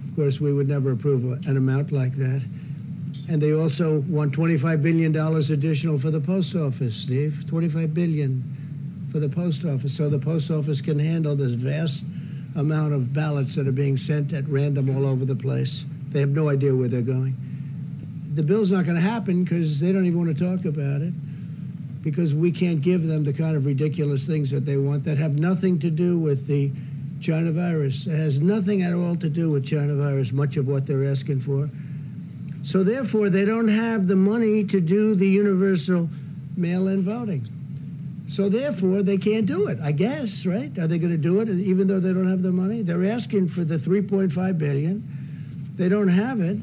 Of 0.05 0.17
course, 0.17 0.41
we 0.41 0.53
would 0.53 0.69
never 0.69 0.93
approve 0.93 1.25
an 1.47 1.57
amount 1.57 1.93
like 1.93 2.13
that. 2.17 2.45
And 3.31 3.41
they 3.41 3.55
also 3.55 4.01
want 4.01 4.35
$25 4.35 4.83
billion 4.83 5.17
additional 5.17 5.99
for 5.99 6.11
the 6.11 6.21
post 6.21 6.55
office, 6.55 6.97
Steve. 6.97 7.45
$25 7.47 7.95
billion 7.95 8.60
for 9.11 9.19
the 9.19 9.29
post 9.29 9.65
office. 9.65 9.97
So 9.97 10.09
the 10.09 10.19
post 10.19 10.51
office 10.51 10.81
can 10.81 10.99
handle 10.99 11.37
this 11.37 11.53
vast 11.53 12.05
amount 12.57 12.95
of 12.95 13.13
ballots 13.13 13.55
that 13.57 13.69
are 13.69 13.73
being 13.73 13.97
sent 13.97 14.33
at 14.33 14.47
random 14.47 14.95
all 14.95 15.07
over 15.07 15.25
the 15.25 15.37
place. 15.37 15.85
They 16.11 16.21
have 16.21 16.31
no 16.31 16.49
idea 16.49 16.75
where 16.75 16.89
they're 16.89 17.03
going. 17.03 17.37
The 18.35 18.43
bill's 18.43 18.73
not 18.73 18.85
going 18.85 18.97
to 18.97 19.03
happen 19.03 19.43
because 19.43 19.81
they 19.81 19.93
don't 19.93 20.07
even 20.07 20.19
want 20.19 20.37
to 20.37 20.45
talk 20.45 20.65
about 20.65 21.03
it 21.03 21.13
because 22.03 22.35
we 22.35 22.51
can't 22.51 22.81
give 22.81 23.07
them 23.07 23.25
the 23.25 23.33
kind 23.33 23.57
of 23.57 23.67
ridiculous 23.67 24.27
things 24.27 24.51
that 24.51 24.65
they 24.65 24.79
want 24.79 25.05
that 25.05 25.19
have 25.19 25.39
nothing 25.39 25.79
to 25.81 25.91
do 25.91 26.19
with 26.19 26.47
the 26.47 26.73
China 27.21 27.53
virus. 27.53 28.07
It 28.07 28.17
has 28.17 28.41
nothing 28.41 28.83
at 28.83 28.95
all 28.95 29.17
to 29.17 29.29
do 29.29 29.51
with 29.51 29.67
China 29.67 29.95
virus, 29.95 30.33
much 30.33 30.57
of 30.57 30.67
what 30.67 30.87
they're 30.87 31.05
asking 31.05 31.41
for. 31.41 31.69
So 32.63 32.83
therefore, 32.83 33.29
they 33.29 33.45
don't 33.45 33.69
have 33.69 34.07
the 34.07 34.17
money 34.17 34.65
to 34.65 34.81
do 34.81 35.15
the 35.15 35.29
universal 35.29 36.09
mail-in 36.57 37.03
voting. 37.03 37.47
So 38.31 38.49
therefore, 38.49 39.03
they 39.03 39.19
can't 39.19 39.45
do 39.45 39.67
it. 39.67 39.81
I 39.83 39.91
guess, 39.91 40.47
right? 40.47 40.79
Are 40.79 40.87
they 40.87 40.99
going 40.99 41.11
to 41.11 41.19
do 41.19 41.41
it 41.41 41.49
even 41.49 41.89
though 41.89 41.99
they 41.99 42.13
don't 42.13 42.31
have 42.31 42.43
the 42.43 42.53
money? 42.53 42.81
They're 42.81 43.05
asking 43.05 43.49
for 43.49 43.65
the 43.65 43.75
3.5 43.75 44.57
billion. 44.57 45.03
They 45.73 45.89
don't 45.89 46.07
have 46.07 46.41
it. 46.41 46.59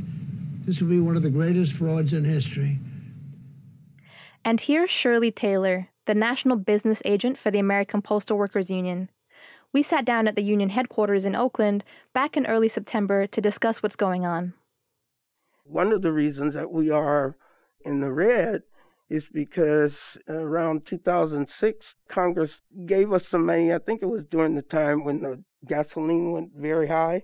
This 0.65 0.81
will 0.81 0.87
be 0.87 1.01
one 1.01 1.17
of 1.17 1.23
the 1.23 1.29
greatest 1.29 1.75
frauds 1.75 2.13
in 2.13 2.23
history. 2.23 2.79
And 4.45 4.61
here's 4.61 4.89
Shirley 4.89 5.29
Taylor, 5.29 5.89
the 6.05 6.15
national 6.15 6.55
business 6.55 7.01
agent 7.03 7.37
for 7.37 7.51
the 7.51 7.59
American 7.59 8.01
Postal 8.01 8.37
Workers 8.37 8.71
Union. 8.71 9.09
We 9.73 9.83
sat 9.83 10.05
down 10.05 10.25
at 10.29 10.35
the 10.35 10.43
union 10.43 10.69
headquarters 10.69 11.25
in 11.25 11.35
Oakland 11.35 11.83
back 12.13 12.37
in 12.37 12.45
early 12.45 12.69
September 12.69 13.27
to 13.27 13.41
discuss 13.41 13.83
what's 13.83 13.97
going 13.97 14.25
on. 14.25 14.53
One 15.65 15.91
of 15.91 16.01
the 16.01 16.13
reasons 16.13 16.53
that 16.53 16.71
we 16.71 16.89
are 16.89 17.35
in 17.83 17.99
the 17.99 18.13
red 18.13 18.63
is 19.09 19.29
because 19.29 20.17
around 20.27 20.85
2006, 20.85 21.95
Congress 22.07 22.61
gave 22.85 23.13
us 23.13 23.27
some 23.27 23.45
money. 23.45 23.73
I 23.73 23.79
think 23.79 24.01
it 24.01 24.07
was 24.07 24.25
during 24.25 24.55
the 24.55 24.61
time 24.61 25.03
when 25.03 25.21
the 25.21 25.43
gasoline 25.65 26.31
went 26.31 26.51
very 26.55 26.87
high. 26.87 27.23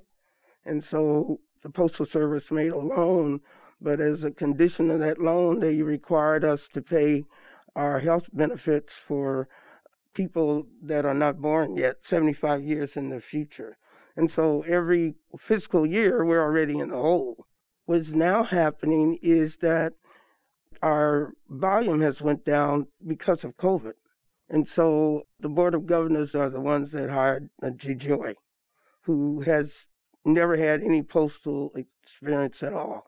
And 0.65 0.83
so 0.83 1.41
the 1.61 1.69
Postal 1.69 2.05
Service 2.05 2.51
made 2.51 2.71
a 2.71 2.77
loan, 2.77 3.41
but 3.81 3.99
as 3.99 4.23
a 4.23 4.31
condition 4.31 4.89
of 4.89 4.99
that 4.99 5.19
loan, 5.19 5.59
they 5.59 5.81
required 5.83 6.45
us 6.45 6.69
to 6.69 6.81
pay 6.81 7.25
our 7.75 7.99
health 7.99 8.29
benefits 8.31 8.93
for 8.93 9.49
people 10.13 10.67
that 10.81 11.05
are 11.05 11.13
not 11.13 11.41
born 11.41 11.75
yet, 11.75 12.05
75 12.05 12.63
years 12.63 12.95
in 12.95 13.09
the 13.09 13.19
future. 13.19 13.77
And 14.15 14.29
so 14.29 14.61
every 14.61 15.15
fiscal 15.37 15.85
year, 15.85 16.23
we're 16.23 16.43
already 16.43 16.77
in 16.79 16.89
the 16.89 16.95
hole. 16.95 17.47
What's 17.85 18.13
now 18.13 18.43
happening 18.43 19.17
is 19.21 19.57
that 19.57 19.93
our 20.83 21.33
volume 21.49 22.01
has 22.01 22.21
went 22.21 22.43
down 22.43 22.87
because 23.07 23.45
of 23.45 23.55
COVID. 23.55 23.93
And 24.49 24.67
so 24.67 25.23
the 25.39 25.47
Board 25.47 25.73
of 25.73 25.85
Governors 25.85 26.35
are 26.35 26.49
the 26.49 26.59
ones 26.59 26.91
that 26.91 27.09
hired 27.09 27.49
DeJoy, 27.63 28.35
who 29.03 29.41
has 29.41 29.87
never 30.25 30.57
had 30.57 30.81
any 30.81 31.01
postal 31.01 31.71
experience 31.73 32.61
at 32.61 32.73
all. 32.73 33.05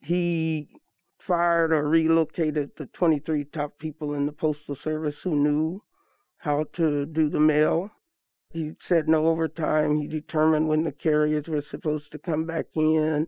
He 0.00 0.80
fired 1.18 1.72
or 1.72 1.86
relocated 1.86 2.76
the 2.76 2.86
23 2.86 3.44
top 3.44 3.78
people 3.78 4.14
in 4.14 4.24
the 4.24 4.32
Postal 4.32 4.74
Service 4.74 5.22
who 5.22 5.36
knew 5.36 5.82
how 6.38 6.64
to 6.72 7.04
do 7.04 7.28
the 7.28 7.40
mail. 7.40 7.90
He 8.50 8.72
said 8.78 9.08
no 9.08 9.26
overtime. 9.26 9.96
He 9.96 10.08
determined 10.08 10.68
when 10.68 10.84
the 10.84 10.92
carriers 10.92 11.48
were 11.48 11.60
supposed 11.60 12.12
to 12.12 12.18
come 12.18 12.46
back 12.46 12.66
in. 12.74 13.26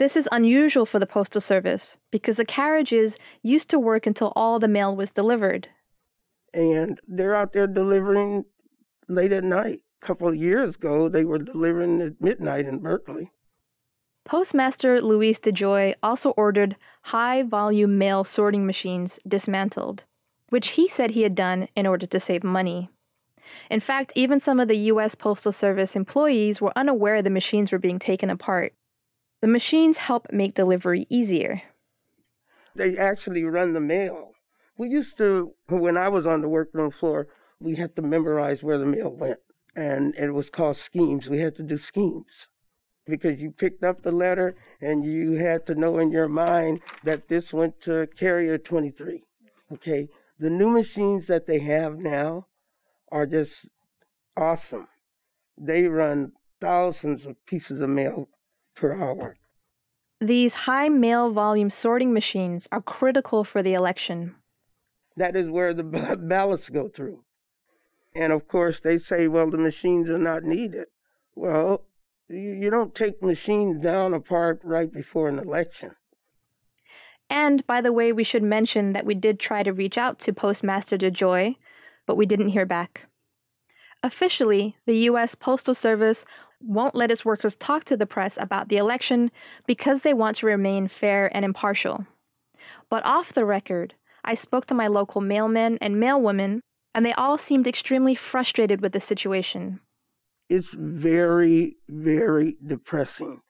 This 0.00 0.16
is 0.16 0.30
unusual 0.32 0.86
for 0.86 0.98
the 0.98 1.04
Postal 1.06 1.42
Service 1.42 1.98
because 2.10 2.38
the 2.38 2.46
carriages 2.46 3.18
used 3.42 3.68
to 3.68 3.78
work 3.78 4.06
until 4.06 4.32
all 4.34 4.58
the 4.58 4.66
mail 4.66 4.96
was 4.96 5.12
delivered. 5.12 5.68
And 6.54 6.98
they're 7.06 7.36
out 7.36 7.52
there 7.52 7.66
delivering 7.66 8.46
late 9.08 9.30
at 9.30 9.44
night. 9.44 9.82
A 10.02 10.06
couple 10.06 10.26
of 10.28 10.36
years 10.36 10.76
ago, 10.76 11.10
they 11.10 11.26
were 11.26 11.38
delivering 11.38 12.00
at 12.00 12.18
midnight 12.18 12.64
in 12.64 12.78
Berkeley. 12.78 13.30
Postmaster 14.24 15.02
Louis 15.02 15.38
DeJoy 15.38 15.92
also 16.02 16.30
ordered 16.30 16.76
high 17.02 17.42
volume 17.42 17.98
mail 17.98 18.24
sorting 18.24 18.64
machines 18.64 19.20
dismantled, 19.28 20.04
which 20.48 20.68
he 20.68 20.88
said 20.88 21.10
he 21.10 21.24
had 21.24 21.34
done 21.34 21.68
in 21.76 21.86
order 21.86 22.06
to 22.06 22.18
save 22.18 22.42
money. 22.42 22.88
In 23.70 23.80
fact, 23.80 24.14
even 24.16 24.40
some 24.40 24.60
of 24.60 24.68
the 24.68 24.78
U.S. 24.78 25.14
Postal 25.14 25.52
Service 25.52 25.94
employees 25.94 26.58
were 26.58 26.72
unaware 26.74 27.20
the 27.20 27.28
machines 27.28 27.70
were 27.70 27.78
being 27.78 27.98
taken 27.98 28.30
apart. 28.30 28.72
The 29.40 29.48
machines 29.48 29.98
help 29.98 30.26
make 30.32 30.54
delivery 30.54 31.06
easier. 31.08 31.62
They 32.76 32.96
actually 32.96 33.42
run 33.44 33.72
the 33.72 33.80
mail. 33.80 34.32
We 34.76 34.88
used 34.88 35.16
to, 35.18 35.54
when 35.68 35.96
I 35.96 36.08
was 36.08 36.26
on 36.26 36.42
the 36.42 36.48
workroom 36.48 36.90
floor, 36.90 37.28
we 37.58 37.76
had 37.76 37.96
to 37.96 38.02
memorize 38.02 38.62
where 38.62 38.78
the 38.78 38.86
mail 38.86 39.10
went. 39.10 39.38
And 39.74 40.14
it 40.16 40.32
was 40.32 40.50
called 40.50 40.76
schemes. 40.76 41.28
We 41.28 41.38
had 41.38 41.56
to 41.56 41.62
do 41.62 41.78
schemes 41.78 42.48
because 43.06 43.40
you 43.40 43.50
picked 43.50 43.82
up 43.82 44.02
the 44.02 44.12
letter 44.12 44.56
and 44.80 45.04
you 45.04 45.32
had 45.34 45.66
to 45.66 45.74
know 45.74 45.98
in 45.98 46.10
your 46.10 46.28
mind 46.28 46.80
that 47.04 47.28
this 47.28 47.52
went 47.52 47.80
to 47.82 48.08
carrier 48.08 48.58
23. 48.58 49.24
Okay. 49.72 50.08
The 50.38 50.50
new 50.50 50.70
machines 50.70 51.26
that 51.26 51.46
they 51.46 51.60
have 51.60 51.98
now 51.98 52.46
are 53.10 53.26
just 53.26 53.68
awesome. 54.36 54.88
They 55.58 55.86
run 55.86 56.32
thousands 56.60 57.26
of 57.26 57.44
pieces 57.46 57.80
of 57.80 57.88
mail 57.88 58.28
per 58.80 58.94
hour. 58.94 59.36
These 60.20 60.54
high 60.54 60.88
mail 60.88 61.30
volume 61.30 61.70
sorting 61.70 62.12
machines 62.12 62.66
are 62.72 62.80
critical 62.80 63.44
for 63.44 63.62
the 63.62 63.74
election. 63.74 64.34
That 65.16 65.36
is 65.36 65.48
where 65.50 65.74
the 65.74 65.84
ballots 65.84 66.70
go 66.70 66.88
through. 66.88 67.22
And 68.14 68.32
of 68.32 68.48
course, 68.48 68.80
they 68.80 68.98
say, 68.98 69.28
well, 69.28 69.50
the 69.50 69.58
machines 69.58 70.08
are 70.08 70.18
not 70.18 70.42
needed. 70.42 70.86
Well, 71.34 71.84
you 72.28 72.70
don't 72.70 72.94
take 72.94 73.22
machines 73.22 73.82
down 73.82 74.14
apart 74.14 74.60
right 74.64 74.92
before 74.92 75.28
an 75.28 75.38
election. 75.38 75.92
And 77.28 77.66
by 77.66 77.80
the 77.80 77.92
way, 77.92 78.12
we 78.12 78.24
should 78.24 78.42
mention 78.42 78.92
that 78.92 79.06
we 79.06 79.14
did 79.14 79.38
try 79.38 79.62
to 79.62 79.72
reach 79.72 79.96
out 79.96 80.18
to 80.20 80.32
Postmaster 80.32 80.98
DeJoy, 80.98 81.56
but 82.06 82.16
we 82.16 82.26
didn't 82.26 82.48
hear 82.48 82.66
back. 82.66 83.06
Officially, 84.02 84.76
the 84.86 84.98
U.S. 85.10 85.34
Postal 85.34 85.74
Service 85.74 86.24
won't 86.62 86.94
let 86.94 87.10
its 87.10 87.24
workers 87.24 87.56
talk 87.56 87.84
to 87.84 87.96
the 87.96 88.06
press 88.06 88.36
about 88.40 88.68
the 88.68 88.76
election 88.76 89.30
because 89.66 90.02
they 90.02 90.14
want 90.14 90.36
to 90.36 90.46
remain 90.46 90.88
fair 90.88 91.34
and 91.34 91.44
impartial. 91.44 92.06
But 92.88 93.04
off 93.04 93.32
the 93.32 93.44
record, 93.44 93.94
I 94.24 94.34
spoke 94.34 94.66
to 94.66 94.74
my 94.74 94.86
local 94.86 95.22
mailmen 95.22 95.78
and 95.80 95.96
mailwomen, 95.96 96.60
and 96.94 97.06
they 97.06 97.12
all 97.14 97.38
seemed 97.38 97.66
extremely 97.66 98.14
frustrated 98.14 98.80
with 98.80 98.92
the 98.92 99.00
situation. 99.00 99.80
It's 100.48 100.74
very, 100.74 101.76
very 101.88 102.56
depressing 102.64 103.40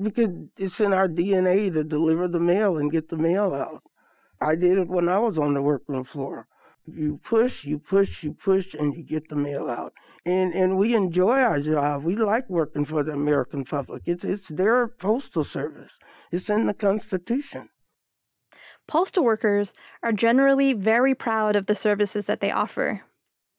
because 0.00 0.28
it's 0.58 0.80
in 0.80 0.92
our 0.92 1.08
DNA 1.08 1.72
to 1.72 1.84
deliver 1.84 2.28
the 2.28 2.40
mail 2.40 2.76
and 2.76 2.92
get 2.92 3.08
the 3.08 3.16
mail 3.16 3.54
out. 3.54 3.82
I 4.40 4.56
did 4.56 4.78
it 4.78 4.88
when 4.88 5.08
I 5.08 5.18
was 5.18 5.38
on 5.38 5.54
the 5.54 5.62
workroom 5.62 6.04
floor. 6.04 6.46
You 6.86 7.18
push, 7.22 7.64
you 7.64 7.78
push, 7.78 8.22
you 8.22 8.34
push, 8.34 8.74
and 8.74 8.94
you 8.94 9.02
get 9.02 9.28
the 9.28 9.36
mail 9.36 9.70
out. 9.70 9.94
And 10.26 10.54
and 10.54 10.76
we 10.76 10.94
enjoy 10.94 11.38
our 11.40 11.60
job. 11.60 12.04
We 12.04 12.16
like 12.16 12.48
working 12.48 12.84
for 12.84 13.02
the 13.02 13.12
American 13.12 13.64
public. 13.64 14.02
It's 14.06 14.24
it's 14.24 14.48
their 14.48 14.88
postal 14.88 15.44
service. 15.44 15.98
It's 16.30 16.50
in 16.50 16.66
the 16.66 16.74
Constitution. 16.74 17.70
Postal 18.86 19.24
workers 19.24 19.72
are 20.02 20.12
generally 20.12 20.74
very 20.74 21.14
proud 21.14 21.56
of 21.56 21.66
the 21.66 21.74
services 21.74 22.26
that 22.26 22.40
they 22.40 22.50
offer. 22.50 23.02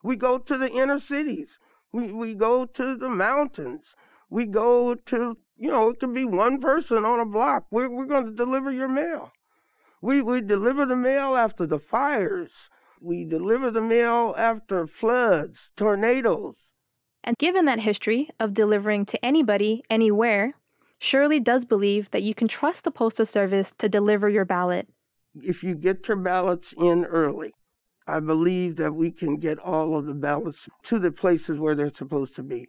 We 0.04 0.14
go 0.14 0.38
to 0.38 0.56
the 0.56 0.70
inner 0.70 1.00
cities. 1.00 1.58
We 1.92 2.12
we 2.12 2.34
go 2.36 2.64
to 2.64 2.96
the 2.96 3.08
mountains. 3.08 3.96
We 4.30 4.46
go 4.46 4.94
to 4.94 5.36
you 5.56 5.70
know, 5.70 5.88
it 5.88 5.98
could 5.98 6.14
be 6.14 6.24
one 6.24 6.60
person 6.60 7.04
on 7.04 7.20
a 7.20 7.26
block. 7.26 7.66
We're 7.70 7.90
we're 7.90 8.06
going 8.06 8.26
to 8.26 8.32
deliver 8.32 8.70
your 8.70 8.88
mail. 8.88 9.32
We 10.00 10.22
we 10.22 10.40
deliver 10.40 10.86
the 10.86 10.96
mail 10.96 11.36
after 11.36 11.66
the 11.66 11.78
fires. 11.78 12.70
We 13.00 13.24
deliver 13.24 13.70
the 13.70 13.82
mail 13.82 14.34
after 14.36 14.86
floods, 14.86 15.70
tornadoes. 15.76 16.72
And 17.22 17.36
given 17.38 17.64
that 17.66 17.80
history 17.80 18.30
of 18.38 18.54
delivering 18.54 19.04
to 19.06 19.24
anybody, 19.24 19.82
anywhere, 19.90 20.54
Shirley 20.98 21.40
does 21.40 21.64
believe 21.64 22.10
that 22.10 22.22
you 22.22 22.34
can 22.34 22.48
trust 22.48 22.84
the 22.84 22.90
Postal 22.90 23.26
Service 23.26 23.74
to 23.78 23.88
deliver 23.88 24.28
your 24.28 24.44
ballot. 24.44 24.88
If 25.34 25.62
you 25.62 25.74
get 25.74 26.08
your 26.08 26.16
ballots 26.16 26.72
in 26.72 27.04
early, 27.04 27.52
I 28.06 28.20
believe 28.20 28.76
that 28.76 28.94
we 28.94 29.10
can 29.10 29.36
get 29.36 29.58
all 29.58 29.98
of 29.98 30.06
the 30.06 30.14
ballots 30.14 30.68
to 30.84 30.98
the 30.98 31.12
places 31.12 31.58
where 31.58 31.74
they're 31.74 31.92
supposed 31.92 32.36
to 32.36 32.42
be 32.42 32.66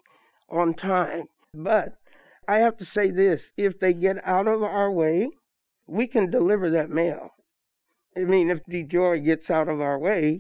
on 0.50 0.74
time. 0.74 1.26
But 1.54 1.94
I 2.48 2.58
have 2.58 2.78
to 2.78 2.86
say 2.86 3.12
this 3.12 3.52
if 3.56 3.80
they 3.80 3.94
get 3.94 4.26
out 4.26 4.48
of 4.48 4.64
our 4.64 4.92
way, 4.92 5.30
we 5.86 6.08
can 6.08 6.30
deliver 6.30 6.70
that 6.72 6.90
mail. 6.90 7.30
I 8.18 8.24
mean, 8.24 8.50
if 8.50 8.66
DeJoy 8.66 9.24
gets 9.24 9.52
out 9.52 9.70
of 9.70 9.80
our 9.80 10.00
way, 10.00 10.40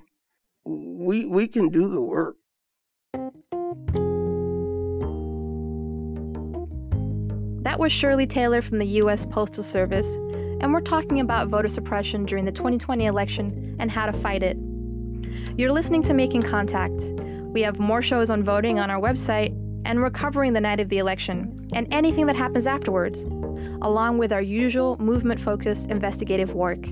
we 0.66 1.28
we 1.28 1.48
can 1.48 1.70
do 1.70 1.88
the 1.88 2.02
work. 2.02 2.38
That 7.62 7.80
was 7.80 7.92
Shirley 7.92 8.26
Taylor 8.26 8.64
from 8.64 8.80
the 8.80 8.88
U.S. 9.02 9.28
Postal 9.28 9.64
Service, 9.64 10.16
and 10.16 10.74
we're 10.74 10.82
talking 10.82 11.20
about 11.20 11.50
voter 11.50 11.68
suppression 11.68 12.26
during 12.26 12.46
the 12.46 12.52
2020 12.52 13.06
election 13.06 13.76
and 13.78 13.92
how 13.92 14.08
to 14.08 14.14
fight 14.14 14.42
it. 14.42 14.58
You're 15.56 15.72
listening 15.72 16.02
to 16.04 16.16
Making 16.16 16.42
Contact. 16.42 17.12
We 17.54 17.62
have 17.62 17.80
more 17.80 18.02
shows 18.02 18.32
on 18.32 18.44
voting 18.44 18.80
on 18.80 18.90
our 18.90 19.00
website 19.00 19.52
and 19.86 20.02
recovering 20.02 20.54
the 20.54 20.62
night 20.62 20.80
of 20.80 20.90
the 20.90 20.98
election 20.98 21.68
and 21.74 21.88
anything 21.94 22.26
that 22.26 22.36
happens 22.36 22.66
afterwards, 22.66 23.26
along 23.84 24.18
with 24.18 24.34
our 24.34 24.42
usual 24.42 24.98
movement 24.98 25.40
focused 25.40 25.92
investigative 25.92 26.56
work. 26.56 26.84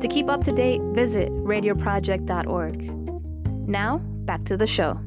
To 0.00 0.08
keep 0.08 0.30
up 0.30 0.42
to 0.44 0.52
date, 0.52 0.80
visit 0.94 1.30
radioproject.org. 1.30 3.68
Now, 3.68 3.98
back 3.98 4.44
to 4.44 4.56
the 4.56 4.66
show. 4.66 4.98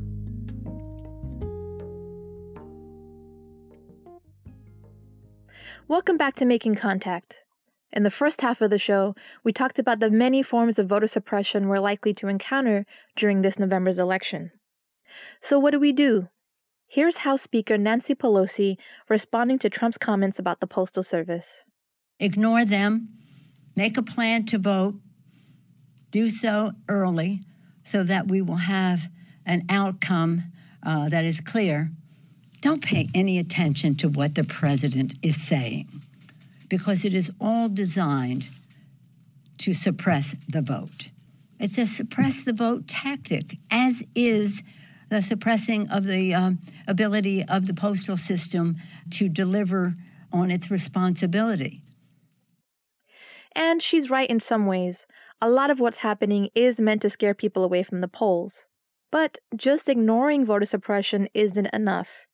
Welcome 5.88 6.18
back 6.18 6.36
to 6.36 6.46
Making 6.46 6.76
Contact. 6.76 7.44
In 7.92 8.04
the 8.04 8.12
first 8.12 8.42
half 8.42 8.62
of 8.62 8.70
the 8.70 8.78
show, 8.78 9.16
we 9.44 9.52
talked 9.52 9.80
about 9.80 10.00
the 10.00 10.12
many 10.12 10.44
forms 10.44 10.78
of 10.78 10.88
voter 10.88 11.08
suppression 11.08 11.68
we're 11.68 11.78
likely 11.78 12.14
to 12.14 12.28
encounter 12.28 12.86
during 13.16 13.42
this 13.42 13.58
November's 13.58 13.98
election. 13.98 14.52
So, 15.42 15.58
what 15.58 15.72
do 15.72 15.80
we 15.80 15.92
do? 15.92 16.30
Here's 16.86 17.20
House 17.20 17.42
Speaker 17.42 17.80
Nancy 17.80 18.14
Pelosi 18.14 18.78
responding 19.10 19.58
to 19.60 19.72
Trump's 19.72 19.98
comments 19.98 20.38
about 20.38 20.60
the 20.60 20.68
Postal 20.68 21.02
Service. 21.02 21.66
Ignore 22.20 22.66
them 22.66 23.10
make 23.76 23.98
a 23.98 24.04
plan 24.04 24.46
to 24.46 24.58
vote, 24.58 24.96
do 26.12 26.30
so 26.30 26.72
early 26.88 27.42
so 27.84 28.04
that 28.04 28.28
we 28.28 28.42
will 28.42 28.58
have 28.58 29.10
an 29.46 29.64
outcome 29.70 30.44
uh, 30.84 31.10
that 31.10 31.26
is 31.26 31.42
clear. 31.42 31.92
Don't 32.62 32.84
pay 32.84 33.10
any 33.14 33.38
attention 33.38 33.96
to 33.96 34.08
what 34.08 34.36
the 34.36 34.44
president 34.44 35.16
is 35.22 35.42
saying 35.42 35.88
because 36.70 37.04
it 37.04 37.14
is 37.14 37.32
all 37.42 37.68
designed 37.68 38.50
to 39.58 39.74
suppress 39.74 40.36
the 40.48 40.62
vote. 40.62 41.10
It's 41.60 41.78
a 41.78 41.86
suppress 41.86 42.44
the 42.44 42.54
vote 42.54 42.88
tactic, 42.88 43.58
as 43.70 44.04
is 44.16 44.64
the 45.10 45.22
suppressing 45.22 45.90
of 45.90 46.06
the 46.06 46.34
um, 46.34 46.60
ability 46.88 47.44
of 47.44 47.68
the 47.68 47.74
postal 47.74 48.18
system 48.18 48.78
to 49.12 49.30
deliver 49.30 49.96
on 50.32 50.50
its 50.50 50.72
responsibility. 50.72 51.82
And 53.56 53.82
she's 53.82 54.10
right 54.10 54.30
in 54.30 54.40
some 54.40 54.66
ways. 54.66 55.06
A 55.42 55.50
lot 55.50 55.70
of 55.70 55.80
what's 55.80 55.98
happening 55.98 56.50
is 56.56 56.82
meant 56.82 57.02
to 57.02 57.10
scare 57.10 57.34
people 57.34 57.64
away 57.64 57.84
from 57.84 58.02
the 58.02 58.08
polls. 58.08 58.68
But 59.12 59.38
just 59.56 59.90
ignoring 59.90 60.46
voter 60.46 60.66
suppression 60.66 61.28
isn't 61.34 61.68
enough. 61.68 62.28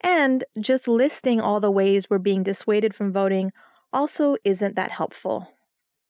And 0.00 0.44
just 0.60 0.88
listing 0.88 1.40
all 1.40 1.60
the 1.60 1.70
ways 1.70 2.10
we're 2.10 2.18
being 2.18 2.42
dissuaded 2.42 2.94
from 2.94 3.12
voting 3.12 3.52
also 3.92 4.36
isn't 4.44 4.76
that 4.76 4.90
helpful. 4.90 5.48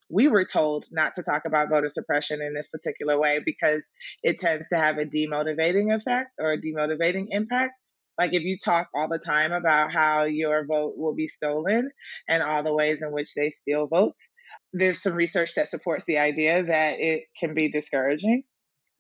We 0.09 0.29
were 0.29 0.45
told 0.45 0.87
not 0.93 1.15
to 1.15 1.23
talk 1.23 1.45
about 1.47 1.69
voter 1.69 1.89
suppression 1.89 2.41
in 2.41 2.55
this 2.55 2.69
particular 2.69 3.19
way 3.19 3.41
because 3.45 3.87
it 4.23 4.39
tends 4.39 4.69
to 4.69 4.77
have 4.77 4.99
a 4.99 5.05
demotivating 5.05 5.95
effect 5.95 6.37
or 6.39 6.53
a 6.53 6.61
demotivating 6.61 7.27
impact. 7.31 7.79
Like 8.19 8.33
if 8.33 8.43
you 8.43 8.57
talk 8.57 8.89
all 8.95 9.09
the 9.09 9.19
time 9.19 9.53
about 9.53 9.93
how 9.93 10.25
your 10.25 10.65
vote 10.67 10.95
will 10.97 11.15
be 11.15 11.29
stolen 11.29 11.91
and 12.29 12.43
all 12.43 12.63
the 12.63 12.75
ways 12.75 13.03
in 13.03 13.13
which 13.13 13.35
they 13.35 13.51
steal 13.51 13.87
votes, 13.87 14.31
there's 14.73 15.03
some 15.03 15.15
research 15.15 15.55
that 15.55 15.69
supports 15.69 16.05
the 16.05 16.19
idea 16.19 16.65
that 16.65 17.01
it 17.01 17.25
can 17.39 17.55
be 17.55 17.71
discouraging. 17.71 18.45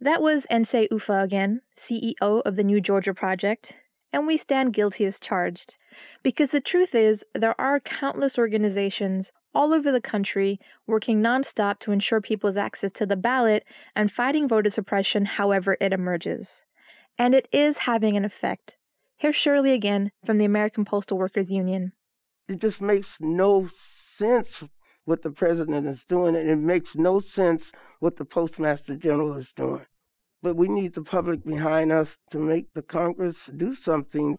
That 0.01 0.21
was 0.21 0.47
Nsé 0.51 0.89
Ufot 0.89 1.25
again, 1.25 1.63
CEO 1.79 2.43
of 2.45 2.57
the 2.57 2.65
New 2.65 2.83
Georgia 2.83 3.15
Project, 3.15 3.77
and 4.13 4.27
we 4.27 4.37
stand 4.37 4.75
guilty 4.75 5.07
as 5.07 5.19
charged. 5.19 5.79
Because 6.23 6.51
the 6.51 6.61
truth 6.61 6.95
is, 6.95 7.25
there 7.35 7.59
are 7.59 7.81
countless 7.81 8.39
organizations 8.39 9.33
all 9.55 9.73
over 9.73 9.91
the 9.91 10.01
country 10.01 10.61
working 10.87 11.23
nonstop 11.23 11.79
to 11.79 11.93
ensure 11.93 12.21
people's 12.21 12.59
access 12.59 12.91
to 12.93 13.07
the 13.07 13.17
ballot 13.17 13.65
and 13.95 14.13
fighting 14.13 14.47
voter 14.47 14.69
suppression 14.69 15.25
however 15.25 15.79
it 15.81 15.95
emerges. 15.95 16.65
And 17.19 17.35
it 17.35 17.49
is 17.51 17.79
having 17.79 18.19
an 18.19 18.25
effect. 18.27 18.76
Here's 19.19 19.35
Shirley 19.35 19.73
again 19.73 20.13
from 20.27 20.37
the 20.37 20.45
American 20.45 20.85
Postal 20.85 21.17
Workers 21.17 21.51
Union. 21.51 21.93
It 22.51 22.61
just 22.61 22.83
makes 22.83 23.19
no 23.19 23.67
sense 23.75 24.63
what 25.07 25.23
the 25.23 25.31
president 25.31 25.87
is 25.87 26.05
doing, 26.05 26.37
and 26.37 26.51
it 26.51 26.59
makes 26.59 26.95
no 26.95 27.21
sense 27.21 27.73
what 27.99 28.17
the 28.17 28.27
postmaster 28.27 28.95
general 28.95 29.35
is 29.35 29.55
doing. 29.55 29.87
But 30.43 30.57
we 30.57 30.69
need 30.69 30.93
the 30.93 31.03
public 31.03 31.47
behind 31.47 31.93
us 31.93 32.19
to 32.31 32.39
make 32.39 32.75
the 32.75 32.83
Congress 32.83 33.47
do 33.47 33.73
something. 33.73 34.37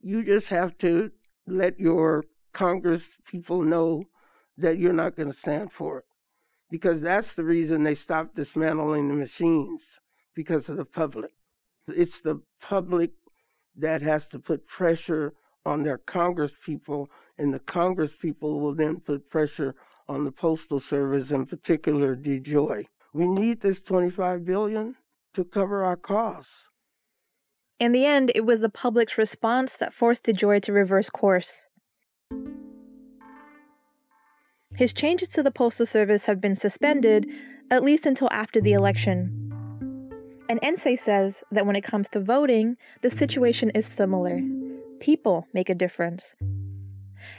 You 0.00 0.24
just 0.24 0.48
have 0.48 0.76
to 0.78 1.12
let 1.46 1.78
your 1.78 2.24
Congress 2.52 3.08
people 3.24 3.62
know 3.62 4.06
that 4.58 4.78
you're 4.78 4.92
not 4.92 5.14
going 5.14 5.30
to 5.30 5.38
stand 5.38 5.70
for 5.70 6.00
it. 6.00 6.04
Because 6.68 7.02
that's 7.02 7.34
the 7.34 7.44
reason 7.44 7.84
they 7.84 7.94
stopped 7.94 8.34
dismantling 8.34 9.06
the 9.06 9.14
machines, 9.14 10.00
because 10.34 10.68
of 10.68 10.76
the 10.76 10.84
public. 10.84 11.30
It's 11.86 12.20
the 12.20 12.40
public 12.60 13.12
that 13.76 14.02
has 14.02 14.26
to 14.28 14.38
put 14.38 14.66
pressure 14.66 15.34
on 15.64 15.82
their 15.82 15.98
Congress 15.98 16.52
people 16.64 17.08
and 17.38 17.52
the 17.54 17.58
Congress 17.58 18.12
people 18.12 18.60
will 18.60 18.74
then 18.74 19.00
put 19.00 19.30
pressure 19.30 19.74
on 20.08 20.24
the 20.24 20.32
Postal 20.32 20.80
Service, 20.80 21.30
in 21.30 21.46
particular 21.46 22.14
DeJoy. 22.16 22.86
We 23.12 23.26
need 23.26 23.60
this 23.60 23.80
25 23.80 24.44
billion 24.44 24.96
to 25.34 25.44
cover 25.44 25.84
our 25.84 25.96
costs. 25.96 26.68
In 27.78 27.92
the 27.92 28.04
end, 28.04 28.30
it 28.34 28.44
was 28.44 28.60
the 28.60 28.68
public's 28.68 29.18
response 29.18 29.76
that 29.76 29.94
forced 29.94 30.26
DeJoy 30.26 30.62
to 30.62 30.72
reverse 30.72 31.10
course. 31.10 31.66
His 34.76 34.92
changes 34.92 35.28
to 35.28 35.42
the 35.42 35.50
Postal 35.50 35.84
Service 35.84 36.26
have 36.26 36.40
been 36.40 36.54
suspended, 36.54 37.26
at 37.70 37.82
least 37.82 38.06
until 38.06 38.28
after 38.30 38.60
the 38.60 38.72
election. 38.72 39.41
And 40.48 40.60
Nsé 40.60 40.98
says 40.98 41.42
that 41.50 41.66
when 41.66 41.76
it 41.76 41.84
comes 41.84 42.08
to 42.10 42.20
voting, 42.20 42.76
the 43.00 43.10
situation 43.10 43.70
is 43.70 43.86
similar. 43.86 44.40
People 45.00 45.46
make 45.52 45.70
a 45.70 45.74
difference. 45.74 46.34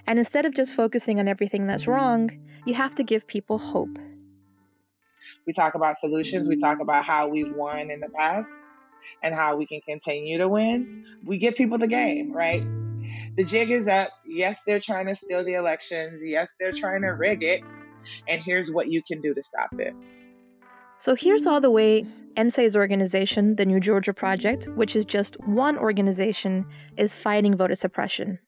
And 0.07 0.17
instead 0.17 0.45
of 0.45 0.53
just 0.53 0.75
focusing 0.75 1.19
on 1.19 1.27
everything 1.27 1.67
that's 1.67 1.87
wrong, 1.87 2.31
you 2.65 2.73
have 2.73 2.95
to 2.95 3.03
give 3.03 3.27
people 3.27 3.57
hope. 3.57 3.99
We 5.45 5.53
talk 5.53 5.75
about 5.75 5.97
solutions, 5.97 6.47
we 6.47 6.57
talk 6.57 6.79
about 6.79 7.03
how 7.03 7.27
we've 7.27 7.53
won 7.53 7.91
in 7.91 7.99
the 7.99 8.09
past 8.09 8.49
and 9.21 9.35
how 9.35 9.57
we 9.57 9.65
can 9.65 9.81
continue 9.81 10.37
to 10.37 10.47
win. 10.47 11.05
We 11.25 11.37
give 11.37 11.55
people 11.55 11.77
the 11.77 11.87
game, 11.87 12.31
right? 12.31 12.63
The 13.35 13.43
jig 13.43 13.69
is 13.71 13.87
up. 13.87 14.09
Yes, 14.25 14.59
they're 14.65 14.79
trying 14.79 15.07
to 15.07 15.15
steal 15.15 15.43
the 15.43 15.53
elections. 15.53 16.21
Yes, 16.23 16.55
they're 16.59 16.73
trying 16.73 17.01
to 17.01 17.09
rig 17.09 17.43
it. 17.43 17.61
And 18.27 18.41
here's 18.41 18.71
what 18.71 18.89
you 18.89 19.01
can 19.03 19.21
do 19.21 19.33
to 19.33 19.43
stop 19.43 19.69
it. 19.79 19.93
So 21.03 21.15
here's 21.15 21.45
all 21.45 21.59
the 21.59 21.69
ways 21.69 22.23
Nsé's 22.37 22.77
organization, 22.77 23.57
the 23.57 23.65
New 23.65 23.81
Georgia 23.81 24.13
Project, 24.13 24.69
which 24.75 24.95
is 24.95 25.03
just 25.03 25.35
one 25.45 25.77
organization, 25.77 26.65
is 26.95 27.13
fighting 27.13 27.57
voter 27.57 27.75
suppression. 27.75 28.39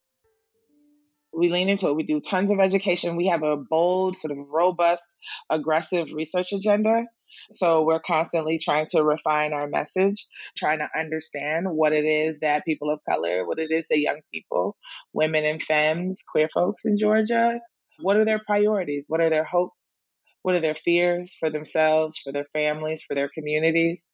We 1.33 1.51
lean 1.51 1.67
into 1.67 1.89
it. 1.89 1.97
We 1.97 2.03
do 2.03 2.21
tons 2.21 2.49
of 2.51 2.61
education. 2.61 3.17
We 3.17 3.27
have 3.27 3.43
a 3.43 3.57
bold, 3.57 4.15
sort 4.15 4.31
of 4.31 4.37
robust, 4.49 5.03
aggressive 5.49 6.07
research 6.15 6.53
agenda. 6.53 7.03
So 7.51 7.83
we're 7.83 7.99
constantly 7.99 8.57
trying 8.57 8.87
to 8.91 9.03
refine 9.03 9.51
our 9.51 9.67
message, 9.67 10.25
trying 10.55 10.79
to 10.79 10.87
understand 10.97 11.65
what 11.69 11.91
it 11.91 12.05
is 12.05 12.39
that 12.39 12.63
people 12.63 12.89
of 12.89 13.01
color, 13.03 13.45
what 13.45 13.59
it 13.59 13.69
is 13.69 13.85
that 13.89 13.99
young 13.99 14.21
people, 14.33 14.77
women 15.11 15.43
and 15.43 15.61
femmes, 15.61 16.23
queer 16.31 16.47
folks 16.53 16.85
in 16.85 16.97
Georgia, 16.97 17.59
what 17.99 18.15
are 18.15 18.23
their 18.23 18.39
priorities? 18.47 19.07
What 19.09 19.19
are 19.19 19.29
their 19.29 19.43
hopes? 19.43 19.99
What 20.45 20.53
are 20.53 20.59
their 20.59 20.75
fears 20.75 21.35
for 21.39 21.49
themselves, 21.49 22.19
for 22.19 22.31
their 22.31 22.45
families, 22.53 23.01
for 23.01 23.15
their 23.15 23.29
communities? 23.33 24.07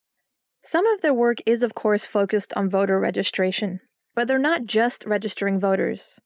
Some 0.64 0.86
of 0.86 1.02
their 1.02 1.14
work 1.14 1.40
is, 1.46 1.62
of 1.62 1.76
course, 1.76 2.06
focused 2.06 2.54
on 2.54 2.70
voter 2.70 2.98
registration, 3.02 3.82
but 4.16 4.30
they're 4.30 4.40
not 4.40 4.64
just 4.64 5.06
registering 5.06 5.60
voters. 5.60 6.22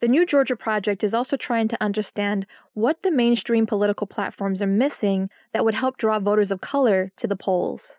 The 0.00 0.08
New 0.08 0.24
Georgia 0.24 0.56
Project 0.56 1.04
is 1.04 1.12
also 1.12 1.36
trying 1.36 1.68
to 1.68 1.82
understand 1.82 2.46
what 2.72 3.02
the 3.02 3.10
mainstream 3.10 3.66
political 3.66 4.06
platforms 4.06 4.62
are 4.62 4.66
missing 4.66 5.28
that 5.52 5.66
would 5.66 5.74
help 5.74 5.98
draw 5.98 6.18
voters 6.18 6.50
of 6.50 6.62
color 6.62 7.12
to 7.18 7.26
the 7.26 7.36
polls. 7.36 7.98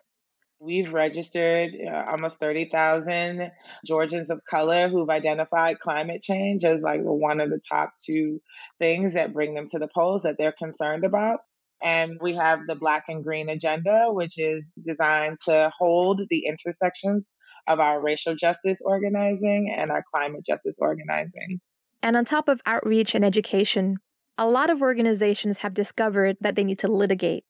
We've 0.64 0.94
registered 0.94 1.76
uh, 1.76 2.10
almost 2.10 2.38
30,000 2.40 3.50
Georgians 3.84 4.30
of 4.30 4.40
color 4.48 4.88
who've 4.88 5.10
identified 5.10 5.78
climate 5.78 6.22
change 6.22 6.64
as 6.64 6.80
like 6.80 7.02
one 7.02 7.40
of 7.40 7.50
the 7.50 7.60
top 7.70 7.92
two 8.02 8.40
things 8.78 9.12
that 9.12 9.34
bring 9.34 9.52
them 9.52 9.66
to 9.72 9.78
the 9.78 9.88
polls 9.94 10.22
that 10.22 10.36
they're 10.38 10.54
concerned 10.58 11.04
about. 11.04 11.40
And 11.82 12.18
we 12.18 12.34
have 12.36 12.60
the 12.66 12.76
Black 12.76 13.04
and 13.08 13.22
Green 13.22 13.50
Agenda, 13.50 14.06
which 14.08 14.38
is 14.38 14.72
designed 14.82 15.36
to 15.44 15.70
hold 15.76 16.22
the 16.30 16.46
intersections 16.46 17.28
of 17.66 17.78
our 17.78 18.00
racial 18.00 18.34
justice 18.34 18.80
organizing 18.82 19.74
and 19.76 19.90
our 19.90 20.02
climate 20.14 20.46
justice 20.46 20.78
organizing. 20.80 21.60
And 22.02 22.16
on 22.16 22.24
top 22.24 22.48
of 22.48 22.62
outreach 22.64 23.14
and 23.14 23.24
education, 23.24 23.98
a 24.38 24.48
lot 24.48 24.70
of 24.70 24.80
organizations 24.80 25.58
have 25.58 25.74
discovered 25.74 26.38
that 26.40 26.56
they 26.56 26.64
need 26.64 26.78
to 26.78 26.88
litigate. 26.88 27.44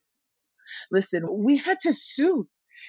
Listen, 0.90 1.22
we've 1.30 1.64
had 1.64 1.78
to 1.82 1.92
sue 1.92 2.48